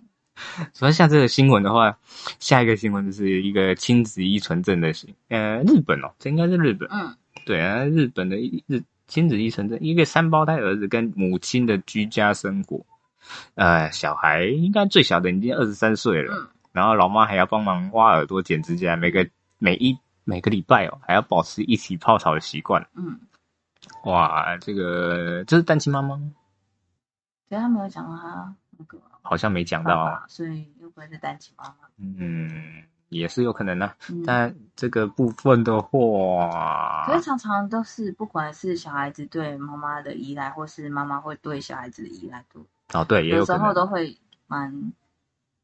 [0.72, 1.98] 所以像这个新闻的话，
[2.40, 6.88] 下一个新闻就是一个亲子依存症的新，呃，日本哦，这应该是日本。
[6.90, 12.84] 嗯对啊，日本的一日亲子依存症，一个三胞胎儿子跟母亲的居家生活，
[13.54, 19.26] 呃，小孩应该最小的已经二十三岁了，嗯然后老妈还要帮忙挖耳朵、剪指甲，每个
[19.58, 22.86] 每一每个礼拜哦，还要保持一起泡澡的习惯。
[22.94, 23.18] 嗯，
[24.04, 26.32] 哇，这个这是单亲妈妈吗？
[27.48, 31.74] 所以他没有讲到他那个好像没讲到所以又不会是单亲妈妈。
[31.96, 43.52] 嗯，也是有可能的、嗯，但这个部分的话可，是常常都是不管是小孩子对妈妈的依赖，或是妈妈会对小孩子的依赖度，哦，对，也有时。
[43.56, 44.16] 候都会
[44.46, 44.92] 蛮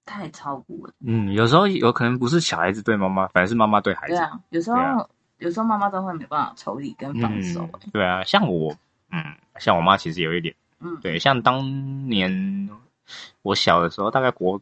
[0.05, 0.95] 太超过了。
[1.01, 4.15] 嗯，有时候有可能不是小孩子对妈妈，反而是妈妈对孩子。
[4.15, 7.91] 对啊，有时候、啊有时候妈妈都会没办法抽离跟放手、嗯。
[7.93, 8.77] 对啊，像我，
[9.11, 9.21] 嗯，
[9.59, 12.71] 像我妈其实有一点，嗯，对，像当年
[13.43, 14.61] 我小的时候，大概国，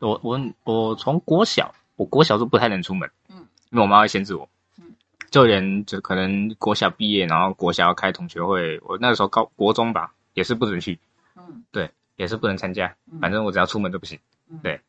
[0.00, 3.36] 我我我从国小，我国小就不太能出门，嗯，
[3.70, 4.84] 因为我妈会限制我，嗯，
[5.30, 10.98] 就连就可能国小毕业，然后国小要开同学会，我那个时候高国中吧，也是不准去，
[11.36, 11.62] 嗯，
[12.16, 13.20] 也是不能参加，嗯。
[13.20, 14.18] 反正我只要出门都不行。
[14.50, 14.58] 嗯。
[14.64, 14.80] 对，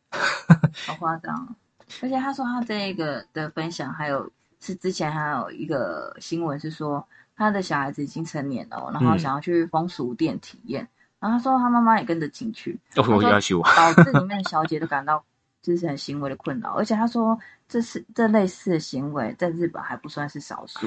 [0.87, 1.55] 好夸张哦。
[2.01, 9.19] 而且他说他这一个的分享，还有是之前还有一个新闻是说，他的小孩子已经成年了，然后嗯。
[9.19, 10.87] 想要去风俗店体验，
[11.19, 15.23] 然后他说他妈妈也跟着进去，哦，我要求我，导致里面的小姐都感到
[15.63, 20.85] 就是很行为的困扰，而且他说这是这类似的行为在日本还不算是少数。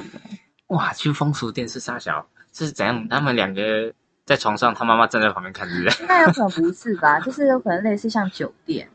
[0.67, 3.07] 哇，去风俗店是傻小，是怎样？
[3.09, 3.93] 他们两个
[4.25, 6.01] 在床上，他妈妈站在旁边看，是不是？
[6.03, 7.19] 应该有可能不是吧？
[7.19, 8.87] 就是有可能类似像酒店，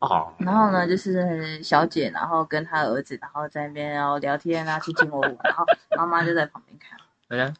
[0.00, 5.64] 哦，然后呢，就是小姐，然后跟她儿子，然后在那边然后聊天啊，卿卿我我，然后
[5.96, 6.98] 妈妈就在旁边看。
[7.28, 7.54] 对呀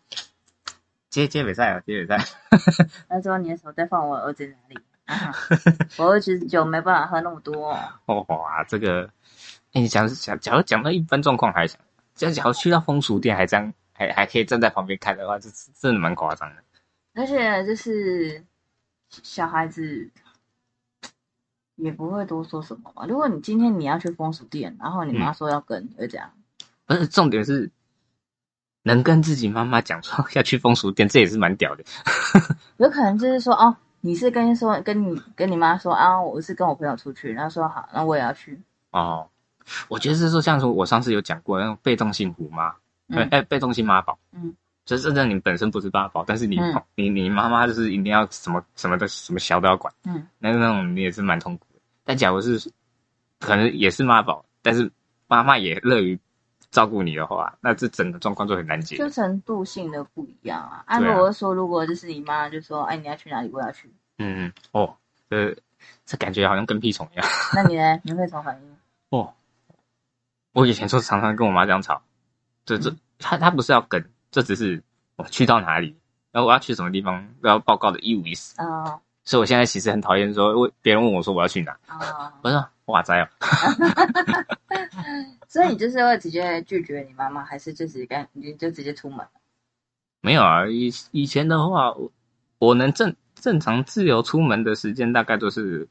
[1.08, 2.18] 接接比赛啊，接比赛。
[3.08, 4.78] 他说：“你的手在放我儿子哪里？
[5.12, 5.34] 啊、
[5.98, 7.72] 我儿子酒没办法喝那么多、
[8.06, 9.08] 哦哇，这个，
[9.72, 11.80] 哎，你讲讲，假如讲到一般状况还想，
[12.14, 16.62] 这假如去到风俗店还这样，还还可以站在旁边看的话，这这真的蛮夸张的。
[17.14, 18.42] 而且就是
[19.10, 20.10] 小孩子
[21.76, 23.04] 也不会多说什么嘛。
[23.06, 26.30] 如果你今天你要去风俗店，然后你妈说要跟，你会这样？
[26.86, 27.70] 不是重点是，
[28.82, 31.84] 能跟自己妈妈讲说要去风俗店，这也是蛮屌的。
[32.78, 38.60] 有可能就是说，哦，你是跟说跟你跟你妈说啊，我是跟我朋友出去，然后说好，那我也要去。
[38.90, 39.28] 哦，
[39.88, 42.74] 我觉得是说，像说我上次有讲过那种被动性虎妈，
[43.30, 44.52] 哎、被动性妈宝，嗯，
[44.84, 51.80] 就是真的你本身不是妈宝，但是你、嗯你你妈妈就是一定要什么什么的什么小都要管，嗯，那那种你也是蛮痛苦的。
[52.04, 52.60] 但假如是
[53.38, 54.90] 可能也是妈宝，但是
[55.28, 56.18] 妈妈也乐于
[56.72, 58.96] 照顾你的话，那这整个状况就很难解。
[58.96, 60.82] 就程度性的不一样啊。
[60.86, 64.96] 啊，对啊如果说如果就是你妈就说，哎，你要去哪里，我要去，嗯，哦，
[65.30, 65.56] 这
[66.04, 67.24] 这感觉好像跟屁虫一样。
[67.54, 68.00] 那你呢？
[68.02, 68.76] 你会什么反应？
[69.10, 69.32] 哦，
[70.52, 72.02] 我以前就常常跟我妈这样吵，
[72.64, 74.82] 这这她她不是要跟，这只是
[75.16, 75.94] 我去到哪里，
[76.32, 78.58] 然后我要去什么地方，都要报告的一五一十。
[78.60, 83.28] 啊所以我现在其实很讨厌说问别人问我说我要去哪，啊，我说哇塞哦，
[85.52, 89.26] 所以你就是会直接拒绝你妈妈，还是就直接干，你就直接出门？
[90.22, 92.10] 没有啊，以以前的话，我
[92.58, 95.86] 我能正正常自由出门的时间大概都是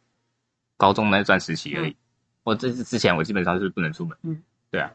[0.78, 1.96] 高中那段时期而已。
[2.42, 4.18] 我这次之前我基本上是不能出门。
[4.24, 4.92] 嗯，对啊，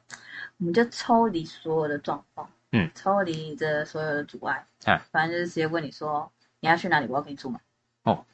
[0.59, 7.61] 我们就抽离所有的状况，嗯，抽离这所有的阻碍，哎反正就是直接问你说你要去哪里，我要跟你出门。
[8.03, 8.25] 哦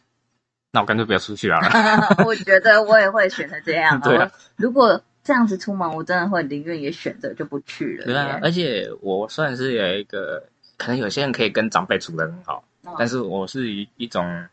[0.70, 1.60] 那我干脆不要出去啊。
[2.24, 8.04] 我觉得我也会选择这样、 对啊如果这样子出门，我真的会宁愿也选择就不去了耶。
[8.06, 10.42] 对啊，而且我算是有一个，
[10.76, 14.46] 可能有些人可以跟长辈处得很好，嗯但是我是一一种，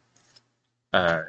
[0.92, 1.26] 呃，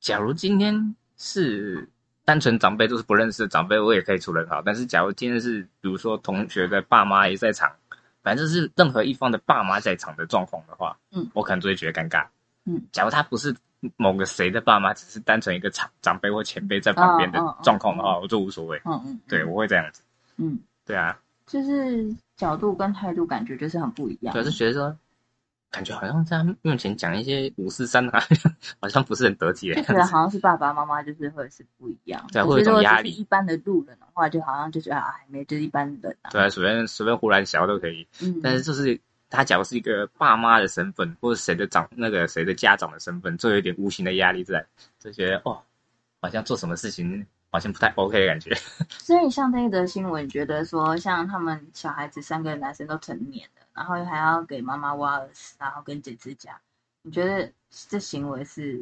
[0.00, 1.88] 假如今天是
[2.24, 4.60] 单纯长辈都是不认识的长辈，我也可以处得很好。
[4.60, 7.74] 但是假如今天是比如说同学的爸妈也在场，
[8.22, 12.26] 反正就是任何一方的爸妈在场的状况的话，嗯，我可能就会觉得尴尬。
[12.66, 13.54] 嗯，假如他不是
[13.96, 18.80] 某个谁的爸妈，只是单纯一个长长辈或前辈在旁边的状况的话，我就无所谓。
[18.84, 20.02] 嗯嗯，对，我会这样子。
[20.36, 24.32] 嗯，对啊，就是角度跟态度感觉就是很不一样。
[24.32, 24.96] 主要是觉得说，
[25.70, 28.22] 感觉好像在他面前讲一些五四三啊，
[28.80, 30.04] 好像不是很得体的就觉得。
[30.06, 32.24] 好像是爸爸妈妈，就是会是不一样。
[32.32, 36.30] 对会有一种压力一般的路人的话，就好像就觉得啊，没就是一般人啊。
[36.30, 38.06] 对啊，随便随便胡乱小都可以。
[38.22, 44.64] 嗯，但是就是他假如是一个爸妈的身份，或者谁的长那个谁的家长的身份，就有点无形的压力在，
[44.98, 45.62] 就觉得哦，
[46.20, 48.54] 好像做什么事情好像不太 OK 的感觉。
[48.88, 56.60] 所以像这一则新闻，觉得说像他们小孩子三个男生都成年了，然后还要给妈妈挖耳屎，然后跟剪指甲，
[57.02, 57.52] 你觉得
[57.88, 58.80] 这行为是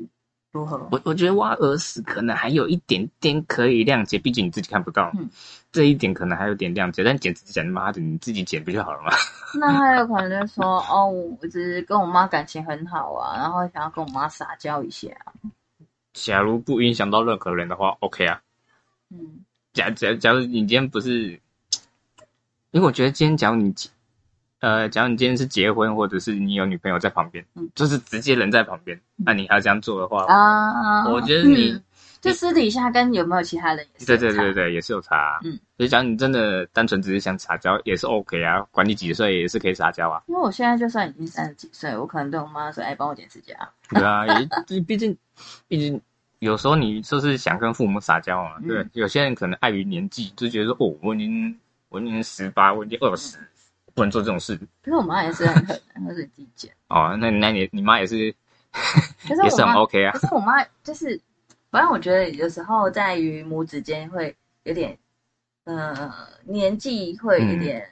[0.54, 0.88] 如何？
[0.92, 5.28] 我我觉得挖耳屎可能还有一点点可以谅解，毕竟你自己看不到，嗯
[5.72, 7.02] 这一点可能还有点谅解。
[7.02, 9.10] 但剪指甲，你妈的你自己剪不就好了吗？
[9.58, 11.08] 那还有可能就是说，哦，
[11.40, 15.08] 我只是跟我妈感情很好啊，然后想要跟我妈撒娇一下，
[16.12, 18.40] 假如不影响到任何人的话，OK 啊。
[19.10, 21.30] 嗯假假假如你今天不是，
[22.70, 23.74] 因为我觉得今天假如你
[24.64, 31.82] 呃，假如你今天是结婚，或者是你有女朋友在旁边，嗯就是直接人在旁边，那你还要这样做的话，啊，我觉得你嗯
[32.22, 35.40] 就私底下跟有没有其他人也是对对对对，也是有差、啊。
[35.44, 40.22] 嗯，所以假如你真的单纯只是想撒娇，也是 OK 啊，管你几岁也是可以撒娇啊。
[40.28, 43.54] 因为我现在就算已经三十几岁，我可能对我妈说：“哎，帮我剪指甲。
[43.90, 45.14] 对啊，也毕竟
[45.68, 46.00] 毕竟
[46.38, 48.52] 有时候你就是想跟父母撒娇嘛。
[48.62, 51.54] 嗯对，有些人可能碍于年纪，就觉得说哦，我已经
[51.90, 53.36] 我已经十八，我已经二十，
[53.94, 56.70] 不能做这种事。”可是我妈也是很狠，她是自己剪。
[56.88, 58.34] 哦，那那你你妈也是
[59.26, 60.26] 可是 也是很，OK 啊可。
[60.26, 61.20] 是我妈就是，
[61.70, 64.96] 反正我觉得有时候在于母子间会有点，
[65.64, 66.12] 呃，
[66.44, 67.88] 年纪会有点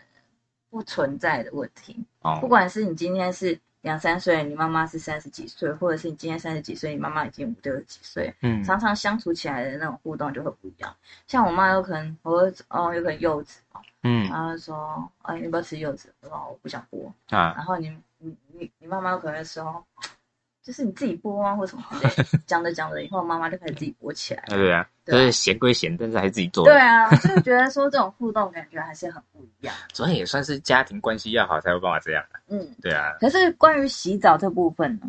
[0.71, 2.05] 不存在的问题。
[2.21, 10.95] 哦不，管是你今天是两三岁，你妈妈是三十几岁，或者是你今天三十几岁，你妈妈已经五六十几岁，嗯常常相处起来的那种互动就会不一样。
[11.27, 16.13] 像我妈有可能，我会哦，有可能幼稚哦，嗯然后说，哎，你要不要吃柚子？
[16.23, 17.07] 我说哦我不想剥。
[17.29, 19.85] 啊，然后你你你你妈妈可能会说，
[20.63, 22.39] 就是你自己剥啊，或什么之类的。
[22.47, 24.43] 讲着讲着以后，妈妈就开始自己剥起来。
[24.49, 26.65] 对啊，就是咸归咸，但是还是自己做。
[26.65, 29.75] 对，啊，就是觉得说这种互动感觉还是很不一样。
[29.93, 32.25] 所以也算是家庭关系要好才有办法这样。
[32.49, 35.07] 嗯，对啊，可是关于洗澡这部分呢，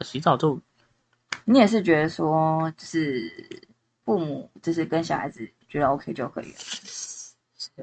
[0.00, 0.58] 洗澡就
[1.44, 3.30] 你也是觉得说，就是
[4.04, 6.58] 父母就是跟小孩子觉得 OK 就可以了。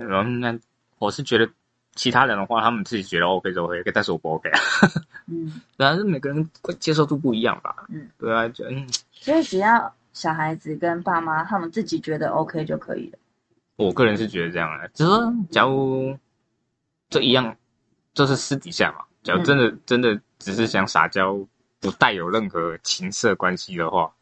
[0.04, 0.58] 然后那
[1.00, 1.50] 我是觉得
[1.96, 4.60] 其他人的话，他们自己觉得 OK 就 OK，但是我不 OK 啊。
[5.28, 7.86] 嗯， 对啊，是每个人接受度不一样吧。
[7.90, 13.20] 嗯，对啊，就嗯，所以只要小孩子跟爸妈他们自己觉得 OK 就可以了。
[13.78, 16.18] 我个人是觉得这样的，只是说，假如
[17.10, 17.56] 这一样，
[18.14, 19.04] 就是私底下嘛。
[19.24, 21.36] 假如真的、真的只是想撒娇，
[21.80, 24.14] 不带有任何情色关系的话，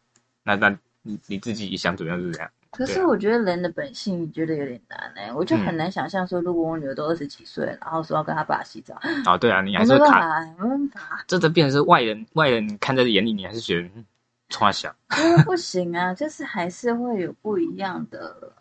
[0.43, 0.69] 那那
[1.01, 2.49] 你你自己想怎么样就怎样。
[2.73, 14.05] 可是我觉得人的本性觉得有点难哎、我就很难想象说，如果我女儿都二十几岁，然后说要跟她爸洗澡，哦，对啊，你我还是会卡，没办法，没法，这的变成是外人，外人看在眼里，你还是觉得嗯
[14.49, 14.93] 冲他小。
[15.17, 18.51] 因为不行啊，就是还是会有不一样的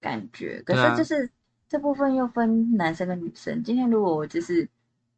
[0.00, 0.62] 感觉。
[0.64, 1.28] 可是就是
[1.68, 3.62] 这部分又分男生跟女生。
[3.62, 4.68] 今天如果我就是，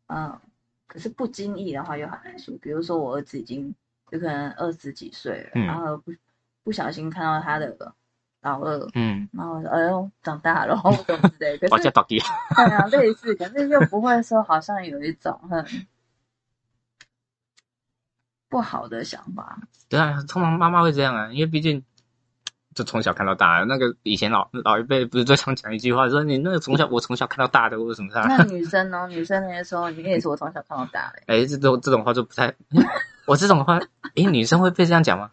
[0.07, 0.39] 嗯，
[0.87, 2.57] 可是不经意的话又很难说。
[2.63, 3.75] 比如说我儿子已经
[4.11, 6.13] 有可能二十几岁了，嗯然后不
[6.67, 7.77] 不小心看到他的
[8.43, 11.57] 老二，嗯，然后我说哎呦长大了， 或者之类。
[11.59, 12.21] 可是我叫 Doggy，
[12.57, 15.65] 对啊，类似，可是又不会说好像有一种很
[18.49, 19.61] 不好的想法。
[19.89, 21.85] 对啊，通常妈妈会这样啊，因为毕竟
[22.75, 23.65] 就从小看到大。
[23.69, 28.23] 那个以前老老一辈不是最常讲一句话，说你那个从小我从小看到大的，或者什么啥。
[28.23, 29.07] 那女生呢？
[29.07, 31.23] 女生那些说，你也是我从小看到大的。
[31.27, 32.53] 哎，这种这种话就不太，
[33.25, 33.79] 我这种话，
[34.17, 35.31] 哎，女生会被这样讲吗？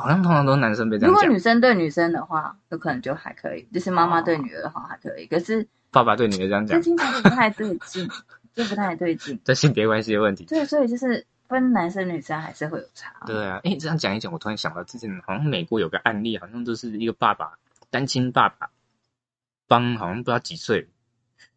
[0.00, 5.26] 好像通常都是男生被这样讲如果女，生对女生的话，有可能就还可以；就是妈妈对女儿的话还可以。
[5.26, 8.08] 可是爸爸对女儿这样讲，这听起来就不太对劲，
[8.54, 9.38] 就不太对劲。
[9.44, 10.44] 这性 别关系的问题。
[10.44, 13.12] 对，所以就是分男生女生还是会有差。
[13.26, 17.52] 对啊，哎，这样讲一讲，我突然想到之前好像美国有个案例，好像就是一个爸爸
[17.90, 18.70] 单亲爸爸
[19.68, 20.88] 帮好像不知道几岁，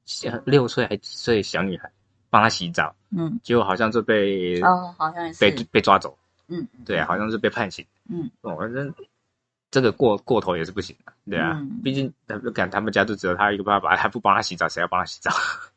[0.05, 1.91] 小六岁还几岁小女孩
[2.29, 5.39] 帮他洗澡，嗯，结果好像就被、哦，好像是。
[5.39, 7.85] 被被抓走，嗯，对啊，好像是被判刑。
[8.09, 8.93] 嗯，哦，反正
[9.71, 15.31] 这个过过头也是不行的，对啊，嗯毕竟他感他们家就只有他一个爸爸，还不帮他洗澡，谁要帮他洗澡？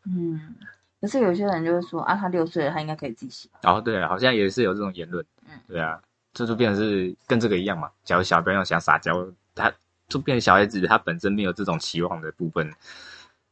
[0.05, 0.55] 嗯。
[0.99, 3.51] 可是有些人就会说啊，他六岁了，他应该可以自己洗。
[3.63, 6.01] 哦，对啊，好像也是有这种言论，嗯对啊，
[6.33, 7.91] 这就变成是跟这个一样嘛。
[8.03, 9.25] 假如小朋友想撒娇，
[9.55, 9.71] 他
[10.09, 12.73] 就变成小孩子，他本身没有这种期望的部分，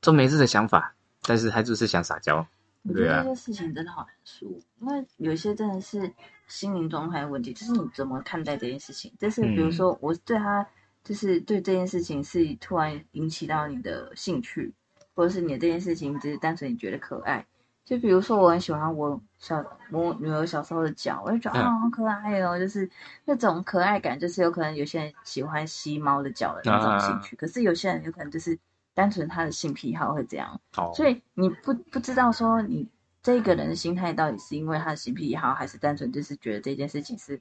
[0.00, 2.44] 就没这个想法，但是他就是想撒娇，
[2.82, 4.48] 我觉得这些事情真的好难说，
[4.80, 6.10] 因为有些真的是
[6.46, 9.12] 心灵状态的问题，就是你怎么看待这件事情。
[9.18, 10.66] 就是比如嗯说，我对他
[11.02, 14.72] 就是对这件事情是突然引起到你的兴趣，
[15.14, 17.44] 或者是你的这件事情只是单纯你觉得可爱。
[17.84, 22.88] 就比如说，我很喜欢我小我女儿小时候的脚，我就觉得嗯啊、好可爱哦，就是
[23.26, 28.58] 那种可爱感，就是有可能有些人喜欢吸猫的脚的那种兴趣，可是有些人有可能就是
[28.94, 30.58] 单纯他的性癖好会这样。
[30.78, 32.88] 哦，所以你不不知道说你
[33.24, 37.40] 这个人的心态到底是因为他的性癖好，还是单纯就是觉得这件事情是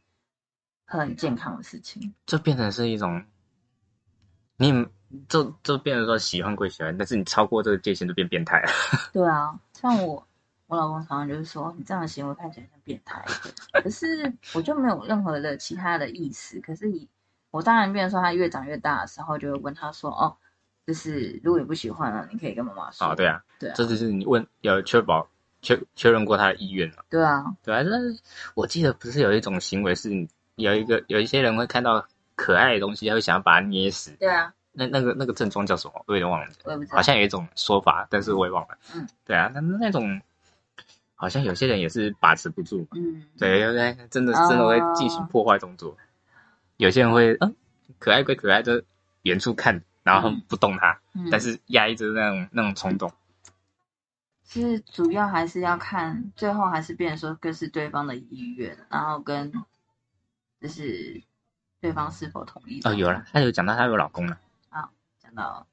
[0.85, 2.13] 很健康的事情。
[2.25, 3.25] 就变成是一种，
[4.55, 4.87] 你
[5.27, 8.69] 就就变成说喜欢归喜欢，但是你超过这个界限就变变态了。
[9.11, 10.25] 对啊，像我
[10.67, 13.21] 我老公常常就是说你这样的行为看起来像变态，
[13.83, 16.61] 可是我就没有任何的其他的意思。
[16.61, 17.05] 可是以
[17.51, 20.37] 我当然变成说他越长越大的时候，就会问他说哦。
[20.85, 23.07] 就是如果你不喜欢了，你可以跟妈妈说。
[23.07, 25.25] 哦，对啊，对啊，这就是你问要确保
[25.63, 27.05] 确确认过他的意愿了。
[27.09, 27.97] 对啊，对啊，那
[28.53, 30.11] 我记得不是有一种行为是
[30.55, 34.11] 有一个有一些人会看到可爱的东西，他会想要把它捏死。
[34.19, 36.03] 对啊，那那个那个症状叫什么？
[36.05, 36.95] 我有点忘了，我也不知道。
[36.97, 38.77] 好像有一种说法，但是我也忘了。
[38.93, 40.21] 嗯，对啊，那那种
[41.15, 45.95] 好像有些人也是把持不住，嗯，对对对，真的真的会进行破坏动作。
[46.77, 47.55] 有些人会嗯，
[47.99, 48.81] 可爱归可爱，就
[49.21, 53.09] 远处看，然后不动它，嗯但是压抑着那种那种冲动。
[54.53, 59.51] 其实主要还是要看，最后还是变成说，更是对方的意愿，然后跟
[60.61, 61.23] 就是
[61.81, 62.79] 对方是否同意。
[62.83, 64.37] 哦，有了，她有讲到她有老公了，
[64.69, 64.87] 啊
[65.17, 65.65] 讲到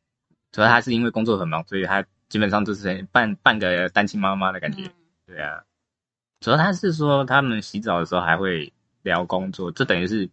[0.51, 4.87] 主要她是因为工作很忙，所以她基本上就是半半个单亲妈妈的感觉。
[4.87, 4.91] 嗯
[5.27, 5.63] 对啊，
[6.41, 8.73] 主要他是说他们洗澡的时候还会
[9.03, 10.29] 聊工作，就等于是，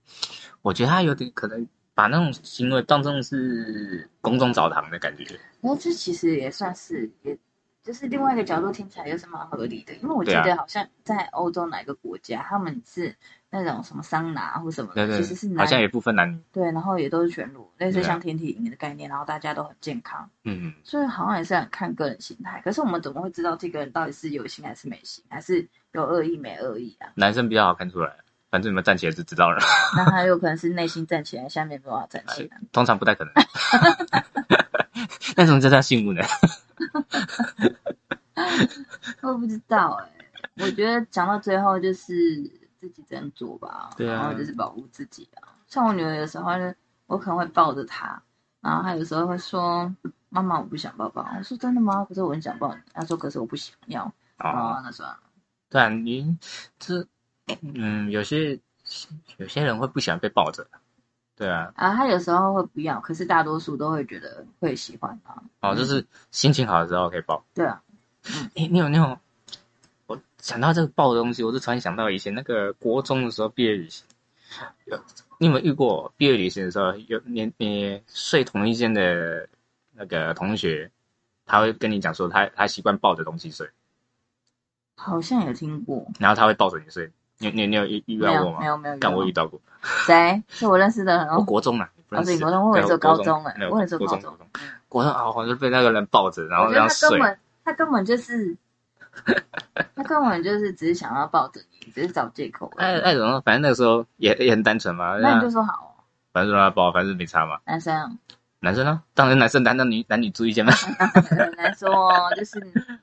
[0.62, 5.24] 我觉得他有点可能把那种行为当成是公众澡堂的感觉。
[5.62, 7.38] 然后这其实也算是，也
[7.88, 13.16] 就是另外一个角度听起来又是蛮合理的，因为我记得好像在欧洲哪个国家，他们是
[13.50, 16.38] 那种什么桑拿或什么的，对对，其实是男好像也不分男女。
[16.52, 22.60] 对，然后也都是全裸，类似像天体营的概念，然后大家都很健康，嗯，所以好像也是很看个人心态。
[22.62, 27.08] 可是我们怎么会知道这个人到底是有心还是没心，还是有恶意没恶意啊？
[27.16, 28.14] 男生比较好看出来，
[28.52, 29.60] 反正你们站起来就知道了。
[29.96, 32.60] 那他有可能是内心站起来，下面没办法站起来。
[32.74, 33.34] 通常不太可能。
[35.38, 36.26] 那怎么叫他性无能。
[39.22, 40.10] 我不知道哎、
[40.62, 42.14] 我觉得讲到最后就是
[42.80, 45.54] 自己真做吧，对啊然后就是保护自己啊。
[45.68, 46.74] 像我女儿有时候就
[47.08, 48.22] 我可能会抱着她，
[48.62, 49.94] 然后她有时候会说
[50.30, 52.06] ：“妈妈，我不想抱抱。”我说：“真的吗？
[52.06, 54.04] 可是我很想抱你。”她说：“可是我不想要。”
[54.40, 55.20] 哦，哦，那算了。
[55.70, 56.38] 对啊，你
[56.80, 57.06] 这
[57.62, 58.60] 嗯，有些
[59.38, 60.68] 有些人会不喜欢被抱着。
[61.38, 65.36] 对啊，啊，他有时候会不要，可是大多数都会觉得会喜欢他。
[65.62, 67.46] 哦，就是心情好的时候可以抱。
[67.54, 67.80] 对啊，
[68.56, 69.20] 诶，你有那种，
[70.08, 74.04] 我想到这个抱的东西，我就突然想到以前那个国中的时候毕业旅行，
[74.86, 75.00] 有
[75.38, 79.48] 你有没有遇过毕业旅行的时候，有你你睡同一间的
[79.94, 80.90] 那个同学，
[81.46, 83.70] 他会跟你讲说他他习惯抱着东西睡，
[84.96, 88.60] 好像有听过，然后他会抱着你睡，你你你有遇遇到过吗？
[88.60, 88.98] 没有没有。
[89.00, 89.60] 但我遇到过，
[90.06, 90.42] 谁？
[90.50, 91.44] 是我认识的人我哦。
[91.44, 94.38] 国中啊，你不认识哦是国中我以为是高中哎我以为是国中，高中
[94.90, 98.58] 国中，啊，我就被那个人抱着，然后这样睡，他根本他根本就是，
[99.96, 102.72] 他根本就是只是想要抱着你，只是找借口。
[102.78, 103.42] 哎哎，怎么？
[103.42, 107.60] 反正那个时候也也很单纯嘛，那你就说好哦，反正让他抱，反正没差嘛。
[107.66, 108.18] 男生，
[108.60, 109.03] 男生呢？
[109.14, 110.72] 当然男生男男女男女住一间嘛。
[110.72, 112.60] 很难说哦，就是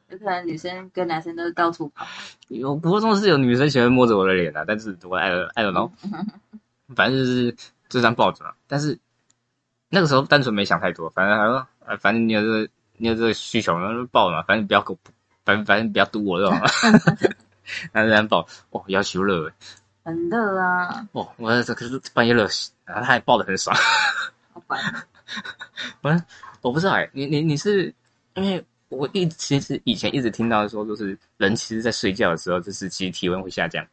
[0.09, 2.05] 有可能女生跟男生都是到处跑。
[2.49, 5.89] 有国中是有女生喜欢摸着我的脸啊，但是我爱了爱了喏，
[6.97, 7.53] 反正就是
[7.89, 8.53] 就这样抱着嘛。
[8.67, 8.99] 但是
[9.89, 11.67] 那个时候单纯没想太多，反正还说，
[12.01, 14.99] 反正你有这个你有这个需求，那就抱嘛，反正不要给我，
[15.45, 16.59] 反正反正不要堵我这种。
[17.93, 19.53] 然后这样抱，哦，要求热，
[20.05, 23.75] 很热啊，哦，我这可是半夜热醒，然后他还抱的很爽。
[24.53, 25.07] 好烦。
[26.03, 26.23] 我
[26.63, 27.93] 我不知道哎、你你你是
[28.35, 33.87] 因为我一其实以前一直听到说，就是人其实在睡觉的时候，就是其实体温会下降。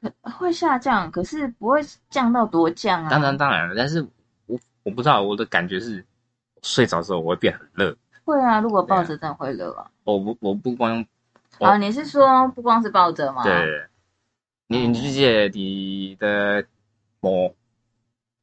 [0.00, 3.10] 可会下降，可是不会降到多降啊。
[3.10, 4.00] 当然当然了，但是
[4.46, 6.02] 我我不知道我的感觉是，
[6.62, 7.94] 睡着之后我会变很热。
[8.24, 9.90] 会啊，如果抱着真的会热啊。
[10.04, 11.04] 我不我不光
[11.58, 13.42] 我啊，你是说不光是抱着吗？
[13.42, 13.86] 对，
[14.68, 16.64] 你你记不记得你的
[17.20, 17.54] 某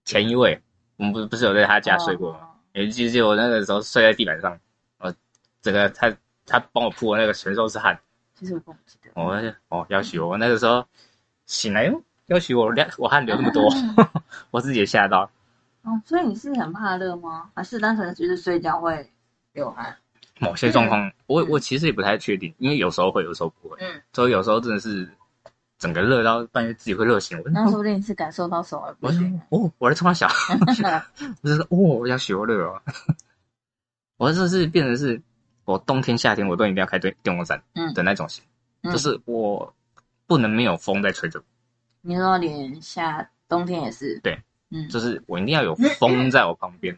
[0.05, 0.61] 前一位，
[0.97, 2.39] 我们不是不是有在他家睡过吗？
[2.41, 4.55] 哦你记得我那个时候睡在地板上，
[4.99, 5.11] 我
[5.63, 7.99] 整个他他帮我铺的那个全都是汗。
[8.35, 9.09] 其实我不记得。
[9.15, 10.85] 我就哦，要许我那个时候
[11.47, 13.67] 醒来哟，要许我两我汗流那么多，
[14.51, 15.27] 我自己也吓到。
[15.81, 17.49] 哦，所以你是很怕热吗？
[17.55, 19.09] 还是单纯就是睡觉会
[19.53, 19.97] 流汗？
[20.39, 23.77] 某些状况，我我其实也不太确定，因为有时候会，有时候不会。
[23.79, 25.09] 嗯，所以有时候真的是
[25.77, 27.37] 整个热到半夜自己会热醒。
[27.43, 29.21] 我那说不定是感受到手而不我说。
[29.49, 30.27] 哦，我在冲他小，
[31.41, 32.81] 我就说哦，我要学热哦。
[34.17, 35.21] 我这是变成是
[35.65, 38.43] 我冬天夏天我都一定要开电电风扇嗯的那种型，
[38.81, 39.71] 嗯就是我
[40.25, 41.45] 不能没有风在吹着我，
[42.01, 44.19] 你说连夏冬天也是？
[44.23, 46.97] 对，嗯，就是我一定要有风在我旁边，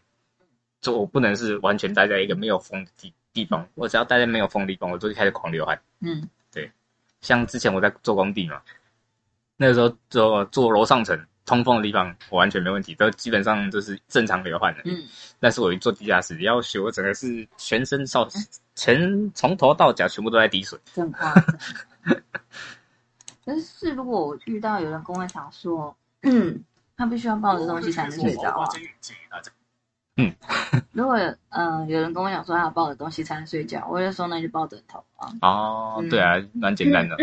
[0.80, 3.68] 就我不能是完全待在一个没有风的地地方。
[3.76, 5.82] 我只要待在没有风的地方，我就会开始狂流汗。
[6.00, 6.30] 嗯
[7.22, 8.62] 像之前我在做工地嘛，
[9.58, 14.82] 那个时候做做楼上层通风的地方，我完全没问题，都基本上就是正常流汗的。
[14.86, 15.04] 嗯，
[15.40, 18.28] 但是我一做地下室，要修我整个是全身上
[18.76, 20.80] 全从头到脚全部都在滴水。
[20.94, 21.46] 真夸张。
[23.44, 26.64] 但是如果我遇到有人跟我讲说，嗯，
[26.96, 28.68] 他必须要抱着东西才能睡着啊。
[30.92, 31.16] 如果
[31.50, 35.30] 嗯、呃有人跟我讲说他要抱着东西才能睡觉，我就说那就抱枕头啊。
[35.42, 37.16] 哦，嗯对啊，蛮简单的，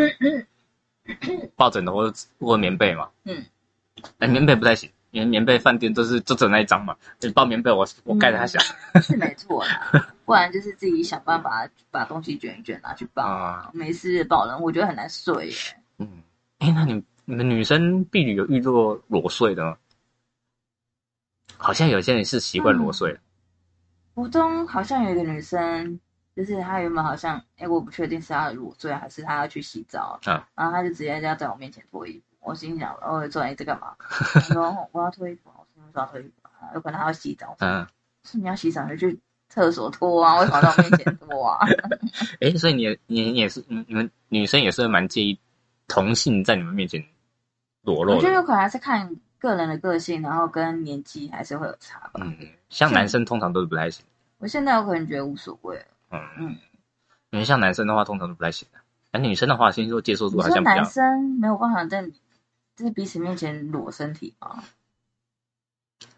[1.56, 3.08] 抱枕头或者或棉被嘛。
[3.24, 3.44] 嗯，
[4.18, 6.96] 哎，棉被不太行，因为棉被饭店都是就只有那一张嘛。
[7.20, 8.62] 你抱棉被我，我盖着它想。
[9.02, 13.70] 是没错啦， 不然就是自己想办法把东西卷一卷拿去抱啊。
[13.72, 15.54] 没事抱人，我觉得很难睡耶。
[15.98, 16.08] 嗯，
[16.58, 19.76] 哎，那你你们女生婢女有遇过裸睡的吗？
[21.58, 23.18] 好像有些人是习惯裸睡。
[24.14, 26.00] 福中好像有一个女生，
[26.34, 32.24] 就是她原本好像，哎，我不确定是她的裸睡还是她要去洗澡，嗯然后她就直接要在我面前脱衣服。
[32.40, 33.94] 我心想，哦，做你在干嘛？
[33.98, 36.50] 她说我要脱衣服，我说为要脱衣服啊？
[36.74, 37.56] 有可能她要洗澡。
[37.58, 37.86] 嗯，
[38.24, 41.66] 是你要洗澡你就去厕所脱啊，为什么在我面前脱啊？
[42.40, 45.38] 哎，所以你你你也是，你你们女生也是蛮介意
[45.88, 47.04] 同性在你们面前
[47.82, 48.16] 裸露的。
[48.16, 52.20] 我觉得有可能还是看个人的个性，然后跟年纪还是会有差吧。
[52.20, 52.36] 嗯，
[52.68, 54.04] 像男生通常都是不太行。
[54.38, 56.56] 我现在有可能觉得无所谓了，嗯嗯
[57.30, 58.78] 因为像男生的话，通常都不太行的。
[59.12, 62.02] 而女生的话，先说接受度好像比较男生没有办法在
[62.76, 64.62] 就是彼此面前裸身体吗？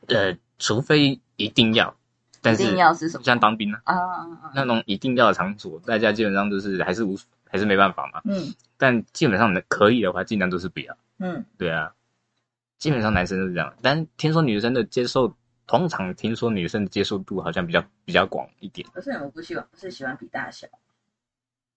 [0.09, 1.95] 呃，除非一定要，
[2.43, 3.25] 但一是定要是什么？
[3.25, 4.53] 像当兵啊啊啊啊！
[4.55, 7.16] 那种一定要的场所，大家基本上都是还是无
[7.49, 8.21] 还是没办法嘛。
[8.25, 10.97] 嗯但基本上能可以的话，尽量都是不要。
[11.19, 11.93] 嗯，对啊，
[12.79, 15.35] 基本上男生都是这样，但听说女生的接受，
[15.66, 20.66] 通常听说女生的接受度好像比较比较广一点，可是我不喜欢，不是喜欢比大小。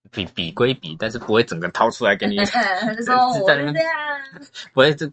[0.10, 2.36] 比比归比，但是不会整个掏出来给你，
[2.98, 3.74] 就说我这样。
[4.74, 5.08] 不会就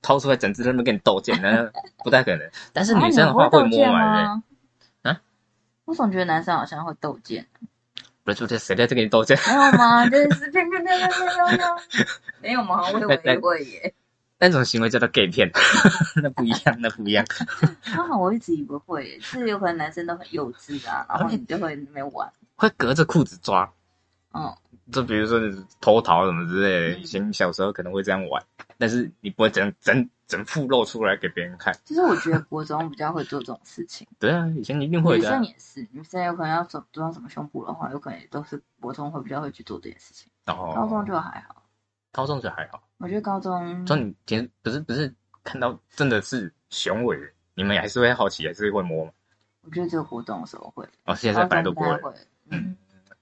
[0.00, 1.70] 掏出来整只在那边跟你斗剑，那
[2.02, 2.50] 不太可能。
[2.72, 4.42] 但是啊女生的话会摸嘛？
[5.02, 5.20] 啊？
[5.84, 7.46] 我总觉得男生好像会斗剑，
[8.24, 9.36] 不是不是，谁在这跟你斗剑？
[9.46, 10.08] 没有吗？
[10.08, 10.50] 就是
[12.40, 12.90] 没有吗？
[12.92, 13.94] 我以为会耶。
[14.40, 15.50] 那种行为叫做 gay 片，
[16.22, 17.24] 那不一样， 那不一样。
[17.92, 22.32] 啊，我一直以为会耶，是有可能男生都很幼稚啊， 然后你就会在那边玩。
[22.56, 23.70] 会隔着裤子抓，
[24.32, 24.50] 嗯，
[24.90, 28.42] 就比如说你偷桃什么之类的，嗯以前小时候可能会这样玩，
[28.78, 31.74] 但是你不会整整整副露出来给别人看。
[31.84, 41.56] 其实我觉得国中比较会做这种事情，对啊，以前一定会女的啊、生也是，女生有可能要做做到什么胸部的话，有可能也都是国中会比较会去做这件事情，哦，高中就还好。
[42.12, 42.82] 高中就还好。
[42.98, 47.18] 我觉得高中就你天不是不是看到真的是雄伟，
[47.54, 49.12] 你们还是会好奇，还是会摸吗？
[49.62, 51.88] 我觉得只有活动的时候会，哦，现在本来都不会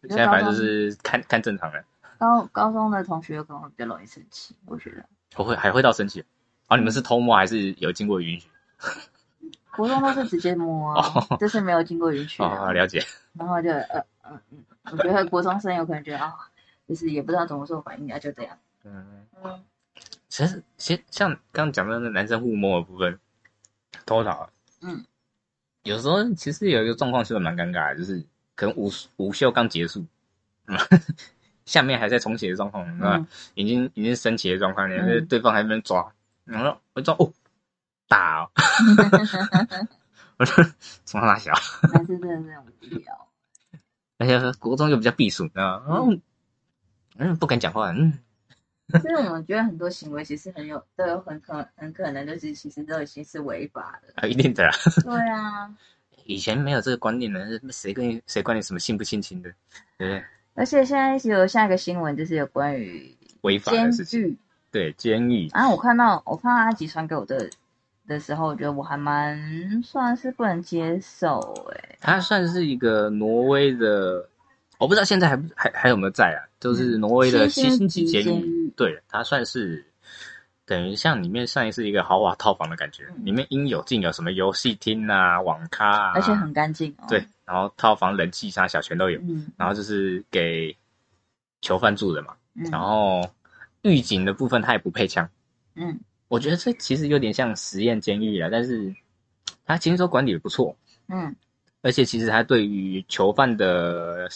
[0.09, 1.85] 现在本来就是看看正常人，
[2.19, 5.05] 高高中的同学有可能会比较容易生气，我觉得。
[5.31, 6.25] 不会还会到生气。
[6.69, 8.49] 哦，你们是偷摸还是有经过允许？
[9.77, 12.73] 国中都是直接摸啊， 哦是没有经过允许哦，的。
[12.73, 13.03] 了解。
[13.33, 16.35] 然后就呃嗯嗯，我觉得国中生有可能觉得啊，
[16.89, 18.57] 就是也不知道怎么做反应啊，就这样。
[18.93, 19.65] 嗯，嗯
[20.29, 23.19] 其实其实像刚刚讲到那男生互摸的部分，
[24.07, 24.49] 偷桃，
[24.83, 25.05] 嗯，
[25.83, 28.25] 有时候其实有一个状况是蛮尴尬的，就是
[28.55, 30.05] 可能午午休刚结束，
[30.67, 30.77] 嗯，
[31.67, 33.27] 下面还在重启的状况，啊、嗯。
[33.55, 34.97] 已经已经升旗的状况，嗯。
[34.97, 36.13] 嗯、对方还没抓，
[36.45, 37.33] 然后我抓哦，
[38.07, 38.51] 打哦，
[40.39, 40.65] 我说
[41.05, 41.53] 从哪小，
[41.93, 43.29] 男生真的是很无聊。
[44.19, 46.21] 而且国中又比较避暑，啊，嗯
[47.19, 48.19] 嗯，不敢讲话，嗯，
[49.03, 54.13] 所以我们觉得很多行为其实很有都有很可很可能就是其实都已经是违法的。
[54.17, 54.73] 啊，一定的啦，
[55.05, 55.71] 对啊，
[56.25, 59.51] 以前没有这个观念呢，谁跟你谁管你什么性不性侵的，
[59.99, 60.25] 对不对？
[60.55, 64.37] 而且现在有下一个新闻就是有关于违法监的事情，狱。
[64.71, 67.49] 对，监狱，啊，我看到我看到阿吉传给我的
[68.07, 71.39] 的时候，我觉得我还蛮算是不能接受
[71.73, 74.29] 哎、他算是一个挪威的，
[74.79, 76.41] 我不知道现在还还还有没有在啊？
[76.61, 79.85] 就是挪威的七星级级监狱，对，它算是
[80.65, 87.07] 等于像里面算是一个豪华套房的感觉，嗯里面应有尽有，什么游戏厅啊、网咖啊，而且很干净哦。
[87.09, 90.77] 对，，然后套房、人气啥小全都有，嗯然后就是给
[91.61, 93.23] 囚犯住的嘛，嗯，然后
[93.83, 95.29] 狱警的部分他也不配枪。
[95.75, 95.99] 嗯
[96.29, 98.95] 我觉得这其实有点像实验监狱啊，但是
[99.65, 100.77] 他其实说管理的不错，
[101.09, 101.35] 嗯
[101.83, 104.29] 而且其实他对于囚犯的，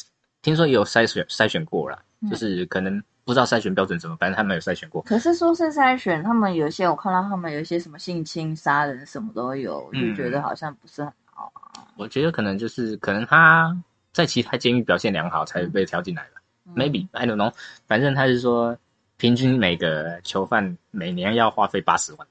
[0.43, 5.01] 听说也有筛选筛选过啦，嗯就是可能不知道筛选标准怎么，反正他们有筛选过。
[5.03, 11.53] 可是说是筛选，他们有一些我看到他们有一些什么性侵、杀人什么都有，嗯就觉得好像不是很好。
[11.97, 13.77] 我觉得可能就是可能他
[14.13, 16.31] 在其他监狱表现良好才被调进来的、
[16.67, 17.53] 嗯 m a y b e I don't know，
[17.87, 18.77] 反正他是说
[19.19, 22.27] 平均每个囚犯每年要花费八十万，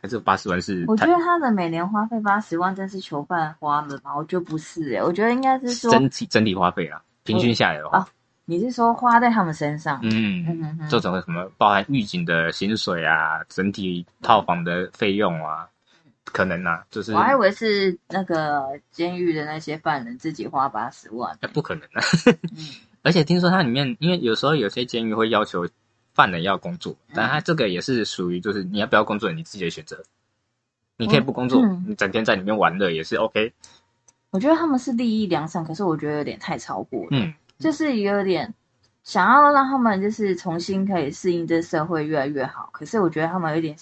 [0.00, 4.14] 还是八十万是他我觉得他的每年花费八十万，真是囚犯花的吗？
[4.16, 7.02] 我觉得不是诶、我觉得应该是说，整体整体花费啦，
[7.32, 8.08] 平均下来的话，啊
[8.46, 10.00] 你是说花在他们身上？
[10.02, 10.44] 嗯。
[10.48, 15.68] 嗯嗯嗯，这种什么包含狱警的薪水啊，整体套房的费用啊，
[16.24, 21.36] 可能啊，就是我还以为是那个监狱的那些犯人自己花八十万。
[21.42, 22.02] 哎不可能啊。
[22.52, 22.64] 嗯
[23.04, 25.66] 而且听说它里面，因为有时候有些监狱会要求
[26.14, 30.02] 犯人要工作，嗯但它这个也是属于就是你要不要工作，你自己的选择。
[30.96, 33.52] 你可以不工作，嗯你整天在里面玩乐也是 OK。
[34.30, 38.52] 我觉得他们是利益良善，可是我觉得有点太超过了，嗯，就是有点
[39.02, 42.68] 想要让他们就是重新可以适应这社会越来越好。
[42.72, 43.74] 可是我觉得他们有点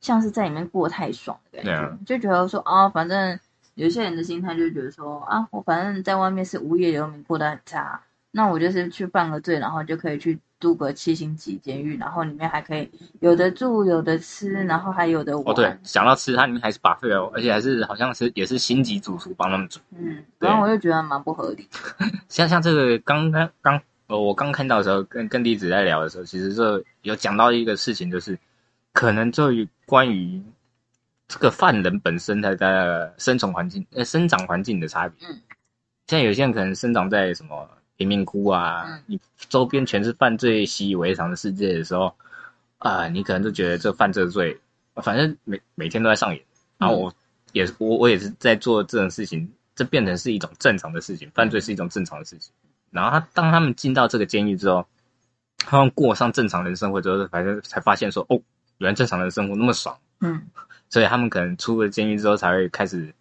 [0.00, 3.38] 像是在里面过太爽的感觉，啊就觉得说啊，反正
[3.74, 12.90] 有些人的心态就觉得说啊，我反正在外面是无业游民，过得很差，那我就是去犯个罪，然后就可以去度个七星级监狱，然后里面还可以
[13.20, 15.44] 有的住，有的吃，然后还有的玩。
[15.46, 19.78] 哦对，想到吃，它里面还是把费哦，而且还是好像是也是星级主厨帮他们煮。
[19.90, 21.68] 嗯，对然后我就觉得蛮不合理。
[22.30, 28.38] 像像这个刚刚刚呃，我刚看到的时候，跟跟弟子在聊的时候，其实就有讲到一个事情，就是
[28.92, 30.42] 可能就于关于
[31.28, 35.28] 这个犯人本身他的生存环境、呃生长环境的差别。
[35.28, 35.40] 嗯，
[36.06, 42.14] 像有些人可能生长在什么贫民窟啊，嗯你周边全是犯罪习以为常的世界的时候，
[42.78, 44.58] 啊、你可能就觉得这犯这个罪，
[44.96, 46.42] 反正每每天都在上演。
[46.76, 47.14] 然后我
[47.52, 52.52] 也我我也是在做这种事情，这变成是一种正常的事情，犯罪是一种正常的事情。
[52.90, 54.86] 然后他当他们进到这个监狱之后，
[55.58, 58.40] 他们过上正常人生活之后，反正才发现说，哦，
[58.78, 60.42] 原来正常人生活那么爽，嗯
[60.90, 63.12] 所以他们可能出了监狱之后才会开始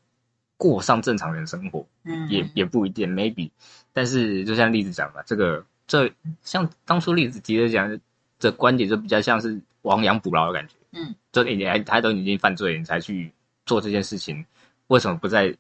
[0.58, 1.86] 过上正常人生活。
[2.04, 3.50] 嗯，也也不一定，maybe。
[3.94, 8.00] 但是就像例子讲的，这个这像当初例子提的讲
[8.40, 10.74] 的观点，就比较像是亡羊补牢的感觉。
[10.92, 13.32] 嗯，就你还他都已经犯罪，你才去
[13.66, 14.46] 做这件事情，
[14.88, 15.56] 为什么不在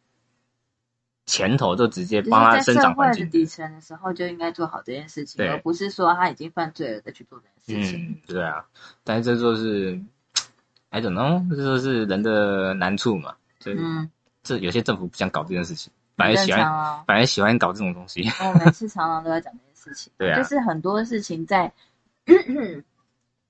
[1.25, 3.29] 前头就直接帮他生长环境？
[3.29, 8.09] 底层的时候就应该做好这件事情，而不是说他已经犯罪了再去做这件事情。
[8.09, 8.65] 嗯，对啊。
[9.03, 9.99] 但是这就是
[10.89, 13.35] ，I don't know，这就是人的难处嘛。
[13.59, 14.09] 这、嗯，
[14.43, 17.03] 这有些政府不想搞这件事事情，反而很喜欢。
[17.05, 18.27] 反而喜欢搞这种东西。
[18.41, 21.71] 我每次常常都在讲这件事情， 对啊就是很多事情在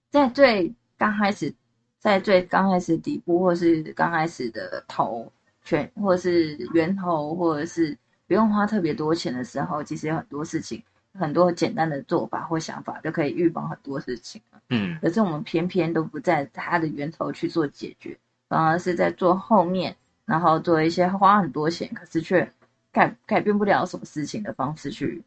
[0.09, 1.53] 在最刚开始，
[1.99, 5.31] 在最刚开始底部，或是刚开始的头
[5.63, 7.97] 全，或是源头，或者是
[8.27, 10.83] 不用花特别多钱的时候，其实有很多事情，
[11.19, 14.59] 很多简单的做法或想法就可以预防很多事情了。
[14.69, 19.95] 嗯，可是我们偏偏都不在它的源头去做解决，反而是在做后面，
[20.25, 22.49] 然后做一些花很多钱，可是却
[22.91, 25.21] 改改变不了什么事情的方式去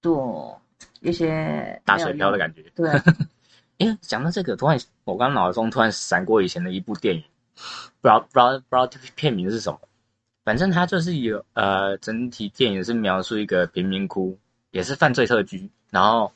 [0.00, 0.60] 做
[1.00, 2.38] 一些打水漂的。
[2.38, 2.62] 感觉。
[2.74, 2.90] 对，
[3.76, 7.22] 因为讲到这个，突然我刚脑中突然闪过以前的一部电影，
[8.00, 9.80] 不知道不知道不知道片名是什么，
[10.44, 14.38] 反正它就是有呃整体电影是描述一个贫民窟，
[14.70, 16.30] 也是犯罪特区，然后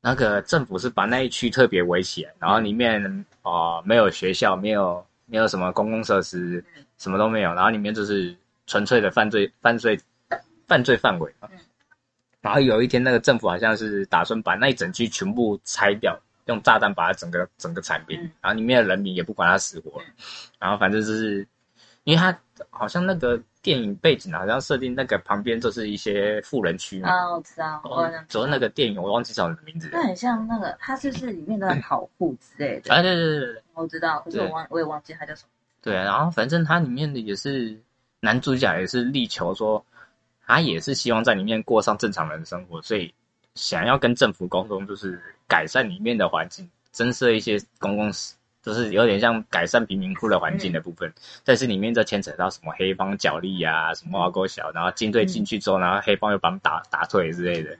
[0.00, 3.04] 那个政府是把那一区特别围起来，然后里面
[3.42, 6.64] 啊、呃没有学校，没有没有什么公共设施，
[6.96, 8.34] 什么都没有，然后里面就是
[8.66, 10.00] 纯粹的犯罪犯罪
[10.66, 11.32] 犯罪范围。
[11.38, 11.48] 嘛。
[12.40, 18.30] 然后有一天，那个政府好像是打算把那一整区全部拆掉，用炸弹把它整个整个铲平，嗯。
[18.40, 20.00] 然后里面的人民也不管他死活，
[20.58, 21.46] 然后反正就是，
[22.04, 22.36] 因为他
[22.70, 23.38] 好像那个
[23.68, 32.94] 电影背景好像设定那个旁边就是一些富人区嘛，啊，我知道，我好像主要那个电影我忘记叫什么名字那，很像那个，它是不是里面的跑户之类的？
[32.94, 35.48] 啊对对对对对我知道，可是我忘我也忘记它叫什么。
[35.82, 37.78] 对，然后反正它里面的也是
[38.20, 39.84] 男主角也是力求说，
[40.46, 43.12] 他也是希望在里面过上正常人的生活，所以
[43.54, 51.12] 想要跟政府沟通，就是改善里面的环境，增设一些公共室，就是有点像改善贫民窟的环境的部分。
[51.44, 57.76] 但是里面就牵扯到什么黑帮角力啊，什么挖沟小，然后军队进去之后，然后黑帮又把他们打打退之类的，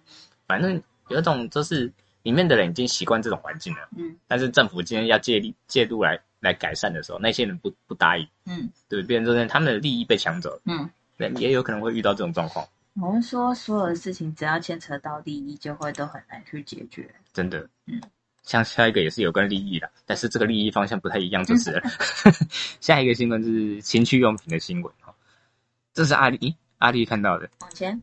[0.47, 3.89] 反正有一种就是里面的人已经习惯这种环境了。
[3.97, 12.67] 嗯但是政府今天要借力借度来来改善的时候，那些人不不答应，嗯对，变成就是他们的利益被抢走了，嗯，那也有可能会遇到这种状况，
[13.01, 17.09] 我们说所有的事情只要牵扯到利益，就会都很难去解决。
[17.33, 17.69] 真的。
[17.87, 18.01] 嗯，
[18.49, 21.83] 像下一个也是有关利益的，但是这个利益方向不太一样，就是了。
[22.81, 25.15] 下一个新闻是情趣用品的新闻哈，
[25.93, 28.03] 这是阿丽阿丽看到的往前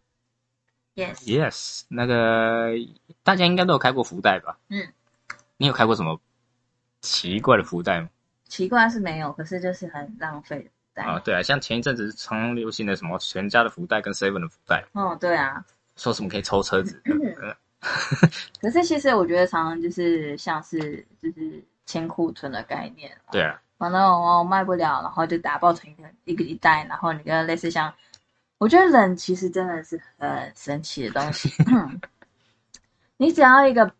[0.93, 2.73] ，yes，，yes，那个
[3.23, 4.55] 大家应该都有开过福袋吧？
[4.69, 4.87] 嗯，
[5.57, 6.21] 你有开过什么
[7.01, 8.09] 奇怪的福袋吗？
[8.47, 11.03] 奇怪是没有，可是就是很浪费的袋。
[11.05, 15.65] 啊，对啊，像前一阵子常流行的什么全家的福袋跟 seven 的福袋，哦，对啊，
[15.95, 17.01] 说什么可以抽车子，
[17.41, 17.51] 呃
[18.61, 23.11] 可是其实我觉得常常就是像是就是清库存的概念。
[23.31, 27.93] 对啊，反正我卖不了，然后就打包成一个一个一袋，然后你跟类似像，
[28.57, 31.49] 我觉得冷其实真的是很神奇的东西。
[33.17, 33.91] 你只要一个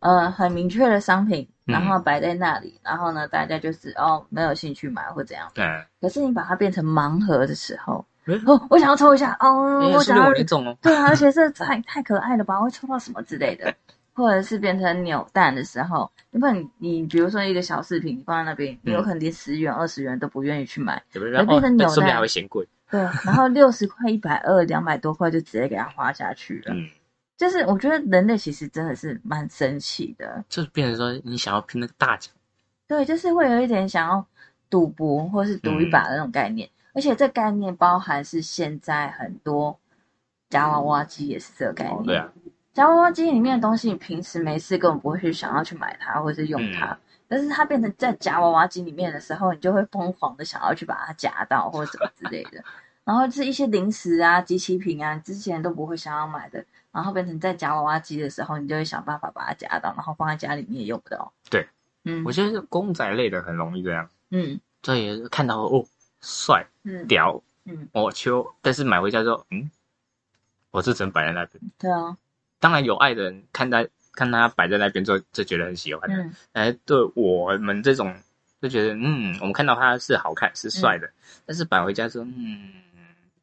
[0.00, 5.50] 呃很明确的商品，嗯然后摆在那里，然后呢大家就是哦没有兴趣买或怎样。
[5.54, 5.64] 对，
[6.00, 8.11] 可是你把它变成盲盒的时候，诶
[8.46, 13.74] 哦，我想要抽一下，哦，我想要我没中哦，对啊，而且这太太可爱了吧，会抽到什么之类的，
[14.14, 21.30] 或者是变成扭蛋的时候，要不然你你比如说一个小饰品，你放在那边，你有可能连十元、二十元都不愿意去买，对？
[21.30, 26.74] 然后变成扭蛋说不定还会嫌贵，对，然后六十块、一百二、两百多块就直接给它花下去了。
[26.74, 26.88] 嗯，
[27.36, 32.32] 就是我觉得人类其实真的是蛮神奇的，就是变成说你想要拼那个大奖，
[32.86, 34.24] 对，就是会有一点想要
[34.70, 39.78] 赌博或是赌一把的那种概念，而且这概念包含是现在很多
[40.50, 41.96] 夹娃娃机也是这个概念。
[41.96, 42.32] 哦，对啊，
[42.72, 52.62] 夹娃娃机里面的东西，你平时没事根本不会去想要去买它或是用它，嗯但是它变成在夹娃娃机里面的时候，你就会疯狂的想要去把它夹到或者什么之类的。
[53.04, 61.32] 然后就是一些零食啊、机器品啊，之前都不会想要买的，然后变成在夹娃娃机的时候，你就会想办法把它夹到，然后放在家里面也用不到。
[61.50, 61.66] 对，
[62.04, 65.86] 嗯我觉得公仔类的很容易这样，嗯这也看到哦
[66.22, 69.70] 帅嗯屌嗯哦秋，但是买回家之后，嗯，
[70.70, 71.62] 我是只能摆在那边。
[71.78, 72.16] 对啊，
[72.58, 78.16] 当然有爱的人看他看他摆在那边之后就觉得很喜欢，嗯哎，对我们这种
[78.60, 81.10] 就觉得嗯，我们看到他是好看是帅的，
[81.44, 82.72] 但是摆回家之后嗯，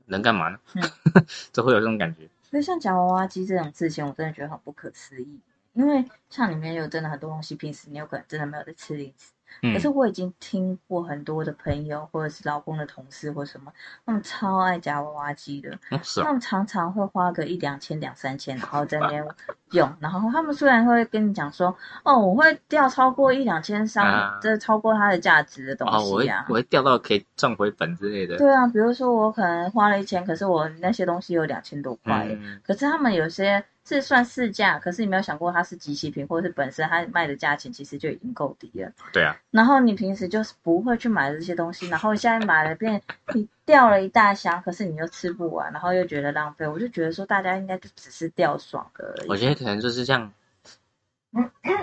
[0.06, 0.60] 能干嘛呢？
[0.74, 0.82] 嗯
[1.52, 2.28] 就会有这种感觉。
[2.50, 5.40] 所以像夹娃娃机这种事情，我真的觉得很不可思议。
[5.74, 13.72] 因为像里面有真的很多东西，平时你有可能真的没有在吃零食，嗯可是我已经听过很多的朋友或者是老公的同事或什么，
[14.06, 19.26] 他们超爱夹娃娃机的，哦是啊，他们常常会花个一两千、两三千，然后在那边
[19.72, 19.92] 用。
[20.00, 26.46] 然后他们虽然会跟你讲说，哦，我会掉超过一两千商啊，这、超过它的价值的东哦，我会西啊。
[26.50, 28.38] 我会掉到可以赚回本之类的。
[28.38, 32.28] 对啊，比如说我可能花了一千，可是我那些东西有两千多块。
[32.30, 33.64] 嗯，可是他们有些
[33.96, 38.92] 是算市价，可是你没有想过它是机器品，或者是本身它卖的价钱其实就已经够低了。
[39.12, 43.02] 对啊，然后你平时就是不会去买这些东西，然后现在买了变
[43.34, 46.68] 你掉了一大箱，可是你又吃不完，然后又觉得浪费。
[46.68, 49.30] 我就觉得说大家应该就只是掉爽的而已。
[49.30, 50.32] 我觉得可能就是这样，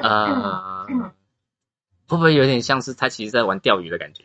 [0.03, 4.25] 呃，会不会有点像是他其实在玩钓鱼的感觉？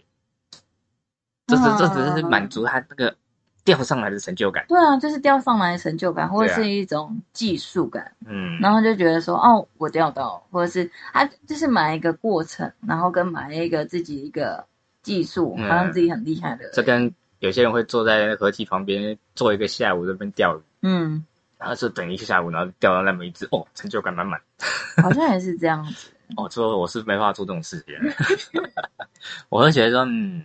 [1.48, 3.18] 这只这只是满足他那个
[3.64, 4.66] 钓上来的成就感。
[4.68, 14.66] 对啊，就是钓上来的成就感，或者是一种技术感，嗯，然后就觉得说哦，我钓到，或者是他就是买一个过程，然后跟买一个自己一个
[15.04, 16.72] 技术，嗯好像自己很厉害的人。
[16.74, 21.26] 这跟有些人会坐在河堤旁边坐一个下午这边钓鱼，嗯，
[21.58, 24.40] 然后就等一个下午，然后钓到那么一只，哦，成就感满满。
[25.02, 26.10] 好像也是这样子。
[26.38, 27.94] 哦，说我是没办法做这种事情，
[29.50, 30.42] 我会觉得说，嗯，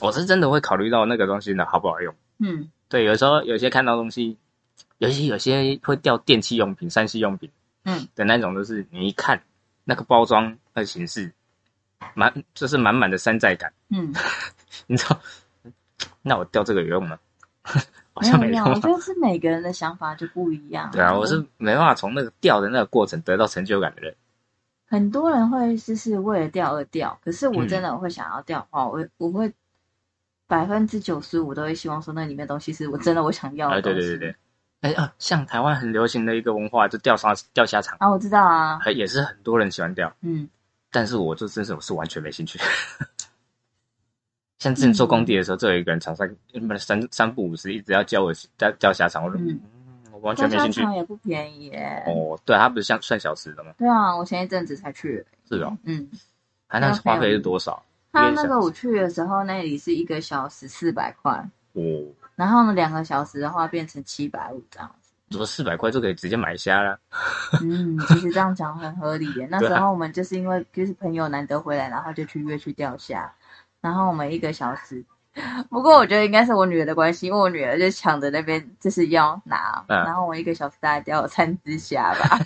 [0.00, 2.14] 我是真的会考虑到那个东西呢好不好用。
[2.38, 4.36] 嗯对，有时候有些看到东西，
[4.98, 7.50] 尤其有些会掉电器用品、三 C 用品，
[7.84, 9.42] 嗯的那种，就是你一看
[9.84, 11.32] 那个包装的形式，
[12.14, 14.12] 满就是满满的山寨感，嗯，
[14.86, 15.20] 你知道？
[16.22, 17.18] 那我掉这个有用吗？
[18.14, 18.68] 好像没有用。
[18.68, 18.74] 我。
[18.80, 20.90] 觉得是每个人的想法就不一样。
[20.92, 24.14] 对啊，我是没办法从那个掉的那个过程得到成就感的人。
[24.86, 29.50] 很多人会就是为了掉而掉，可是我嗯真的会想要掉的话，我我会
[30.52, 34.00] 百分之九十五都会希望说那里面东西是我真的我想要哎，的东西。
[34.00, 34.36] 对对对
[34.82, 40.46] 对，哎啊，像台湾很流行的一个文化，就钓沙钓虾场，啊，我知道啊，还也是很多人喜欢钓，嗯
[40.90, 42.58] 但是我就真是我是完全没兴趣。
[44.60, 46.28] 像之前做工地的时候，就有一个人常常
[46.68, 49.58] 不是三三不五时一直要教我钓钓虾场，我说嗯
[50.04, 50.82] 嗯，我完全没兴趣。
[50.82, 52.04] 场也不便宜耶。
[52.06, 53.72] 哦，对，它不是像算小时的吗？
[53.78, 55.24] 对啊，我前一阵子才去。
[55.48, 56.06] 是哦，嗯，
[56.68, 57.82] 它那花费是多少？
[58.12, 61.32] 他那个我去的时候，那里是一个小时四百块，
[61.72, 61.82] 哦，
[62.36, 65.10] 然后呢两个小时的话变成七百五这样子。
[65.30, 66.98] 怎么四百块就可以直接买虾了。
[67.62, 69.48] 嗯，其实这样讲很合理耶。
[69.50, 73.32] 那时候我们就是因为就是朋友难得回来，然后就去约去钓虾，
[73.80, 75.02] 然后我们一个小时。
[75.70, 82.38] 不过我觉得应该是我女儿的关系，因为我女儿就抢着那边就是要拿，嗯然后我一个小时大概钓了三只虾吧，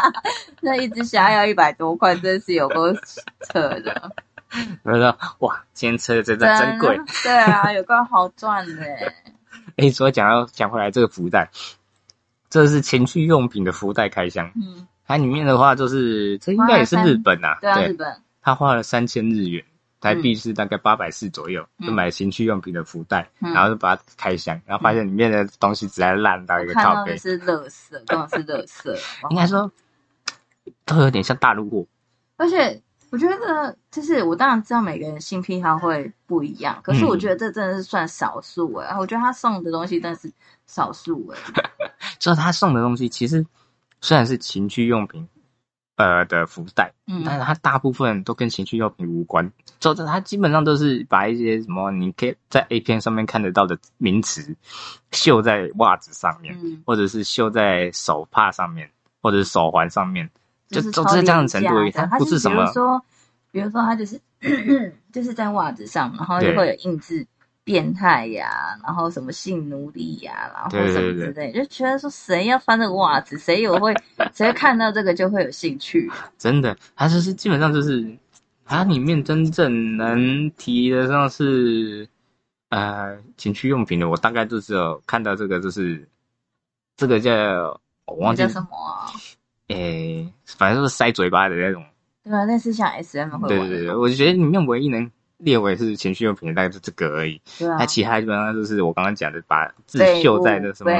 [0.62, 4.10] 那一只虾要一百多块，真是有够扯的，
[4.82, 6.96] 我说哇，今天吃的真的真贵。
[6.96, 9.14] 的对啊，有个好赚的耶。
[9.76, 11.48] 哎，所以讲到讲回来，这个福袋，
[12.48, 14.50] 这是情趣用品的福袋开箱。
[14.56, 19.64] 嗯，它里面的话就是，这应该也是日本啊，对啊，日本，他花了三千日元，
[20.00, 29.30] 台币是大概八百四左右，嗯就买情趣用品的福袋，嗯然后就把它开箱，然后发现里面的东西实在烂到一个看靠背，到的是垃圾，根本是垃圾。
[29.30, 29.70] 应该说
[30.84, 31.86] 都有点像大陆货。
[32.36, 32.80] 而且
[33.10, 40.32] 我觉得，就是我当然知道每个人性癖好会不一样，可是我觉得这真的是算少数哎、我觉得他送的东西真的是
[40.66, 41.38] 少数哎、
[42.18, 43.44] 就是他送的东西，其实
[44.00, 45.28] 虽然是情趣用品，
[45.96, 49.52] 呃的福袋，嗯但是它大部分都跟情趣用品无关。
[49.80, 54.54] 就是它基本上都是把一些什么你可以在 A 片上面看得到的名词
[55.10, 58.90] 绣在袜子上面，嗯，或者是绣在手帕上面，
[59.22, 60.30] 或者是手环上面，
[60.70, 61.90] 就就是都是这样的程度而已。
[61.90, 63.04] 廉价它不是什么比如说，
[63.52, 64.20] 比如说他就是
[65.12, 67.26] 就是在袜子上，然后就会有印字。
[67.62, 73.94] 变态呀，然后什么性奴隶呀，然后什么之类，就觉得说谁要翻这个袜子，谁有会，
[74.34, 76.10] 谁看到这个就会有兴趣。
[76.36, 78.04] 真的，它就是基本上就是
[78.64, 82.08] 它里面真正能提得上是
[82.70, 86.08] 呃情趣用品的，我大概就只有看到这个，就是
[86.96, 87.30] 这个叫
[88.06, 89.12] 我忘记那叫什么啊？
[89.74, 91.84] 诶、反正就是塞嘴巴的那种。
[92.22, 100.90] 对啊，类似像 S M 会玩对对对对，我觉得里面唯一能列为是情趣用品的大概就这个而已，对啊那、，其他基本上就是我刚刚讲的，把字绣在那什么，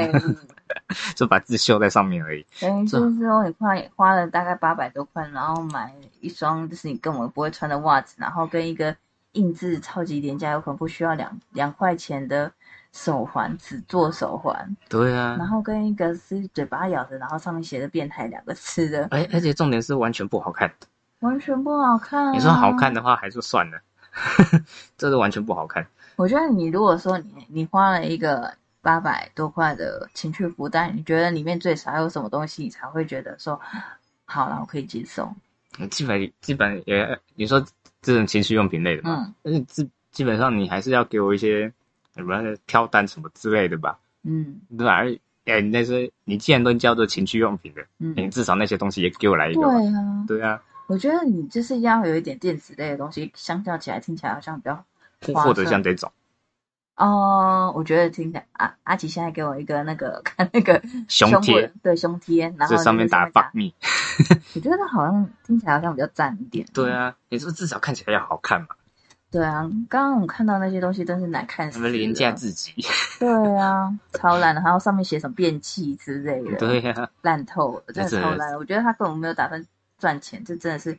[1.15, 2.43] 就把字绣在上面而已。
[2.59, 8.95] 等于就是说你花花了大概八百多块，然后买一双就是你根本不会穿的袜子，然后跟一个
[9.33, 12.51] 印制超级廉价，有可能不需要两两块钱的
[12.91, 20.71] 手环，只做手环，对啊然，后跟一个是嘴巴咬着，然后上面写着“变态”两个字的，而而且重点是完全不好看。
[21.19, 22.31] 完全不好看、啊。
[22.31, 23.79] 你说好看的话，还是算了，
[24.97, 25.85] 这是完全不好看。
[26.15, 33.59] 我觉得你如果说你你花了一个八百多块的情趣福袋，你觉得里面最少有什么东西，你才会觉得说
[34.25, 35.33] 好了，我可以接受。
[35.89, 37.63] 基本基本也，你说
[38.01, 41.71] 这种情趣用品类的嘛，嗯但是基基本上你还是要给我一些
[42.21, 44.93] 什么飘单什么之类的吧，嗯对吧？
[44.93, 49.61] 而哎，那些你既然都叫做情趣用品的，嗯，你至少那些东西也给我来一个。
[49.61, 54.85] 对啊，对啊，我觉得你就是要有一点电子类的东西，相较起来听起来好像比较
[55.33, 56.11] 或或者像这种
[56.95, 63.71] 哦，我觉得听起来阿阿奇现在给我一个那个看 那个胸贴部，对胸贴，然后这上面打把 fuck me。
[64.53, 66.63] 我觉得好像听起来好像比较赞一点。
[66.71, 68.67] 对啊，你说至少看起来要好看嘛，
[69.31, 71.85] 对啊，刚刚我看到那些东西真是难看死了。
[71.85, 72.73] 什么廉价自己。
[73.17, 78.57] 对啊，超烂的，还有上面写什么便器之类的， 对呀、烂透了，真的超烂的。
[78.57, 79.65] 我觉得他根本没有打算
[79.97, 80.97] 赚钱，这真的是，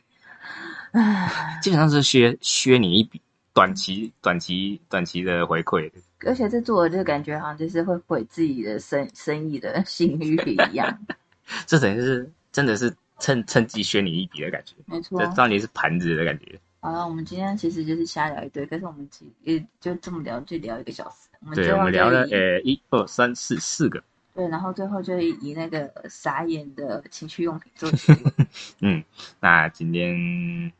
[0.92, 3.20] 唉， 基本上是削削你一笔
[3.52, 5.92] 短期短期短期的回馈。
[6.24, 10.36] 而且这做的就感觉好像就是会毁自己的生生意的信誉
[10.70, 10.98] 一样。
[11.66, 16.58] 这等于是真的是趁趁机削你一笔的感觉，没错这，当你是盘子的感觉。
[16.84, 21.28] 好了，我们今天其实就是瞎聊一堆，可是我们其也就这么聊，就聊一个小时。
[21.40, 24.02] 我们对，最后就我们聊了以呃一二三四四个，
[24.34, 28.46] 对，然后最后就以那个傻眼的情趣用品做结尾。
[28.82, 29.04] 嗯，
[29.38, 30.72] 那今天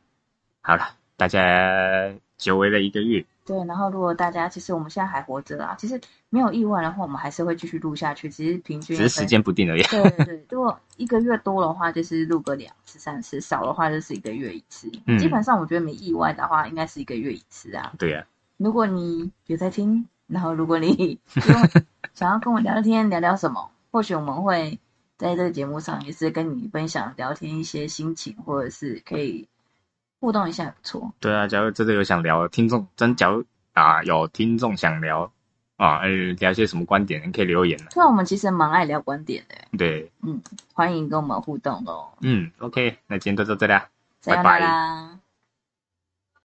[0.59, 8.29] 好了，大家久违了一个月，对，然后如果大家其实我们现在还活着啊，其实没有意外的话，我们还是会继续录下去。
[8.29, 9.83] 其实平均只是时间不定而已。
[9.83, 14.89] 对对对，如果一个月多的话，就是录个两次、三次；少的话就是一个月一次。
[15.07, 17.93] 嗯基本上我觉得没意外的话，应该是一个月一次啊。
[17.97, 18.25] 对呀、
[18.57, 21.19] 如果你有在听，然后如果你
[22.13, 24.79] 想要跟我聊聊天，聊聊什么，或许我们会
[25.17, 29.47] 在这个节目上也是跟你分享聊天一些心情，或者是可以
[30.23, 31.11] 互动一下，也不错。
[31.19, 33.43] 对啊，假如真的有想聊的听众，真假如
[33.73, 35.29] 啊有听众想聊
[35.75, 36.07] 啊，呃，
[36.39, 42.07] 聊些什么观点，你可以留言啊虽然我们其实蛮爱聊观点的，对，嗯欢迎跟我们互动哦。
[42.21, 43.85] 嗯，OK，那今天就到这里啦。
[44.23, 45.19] 拜拜啦。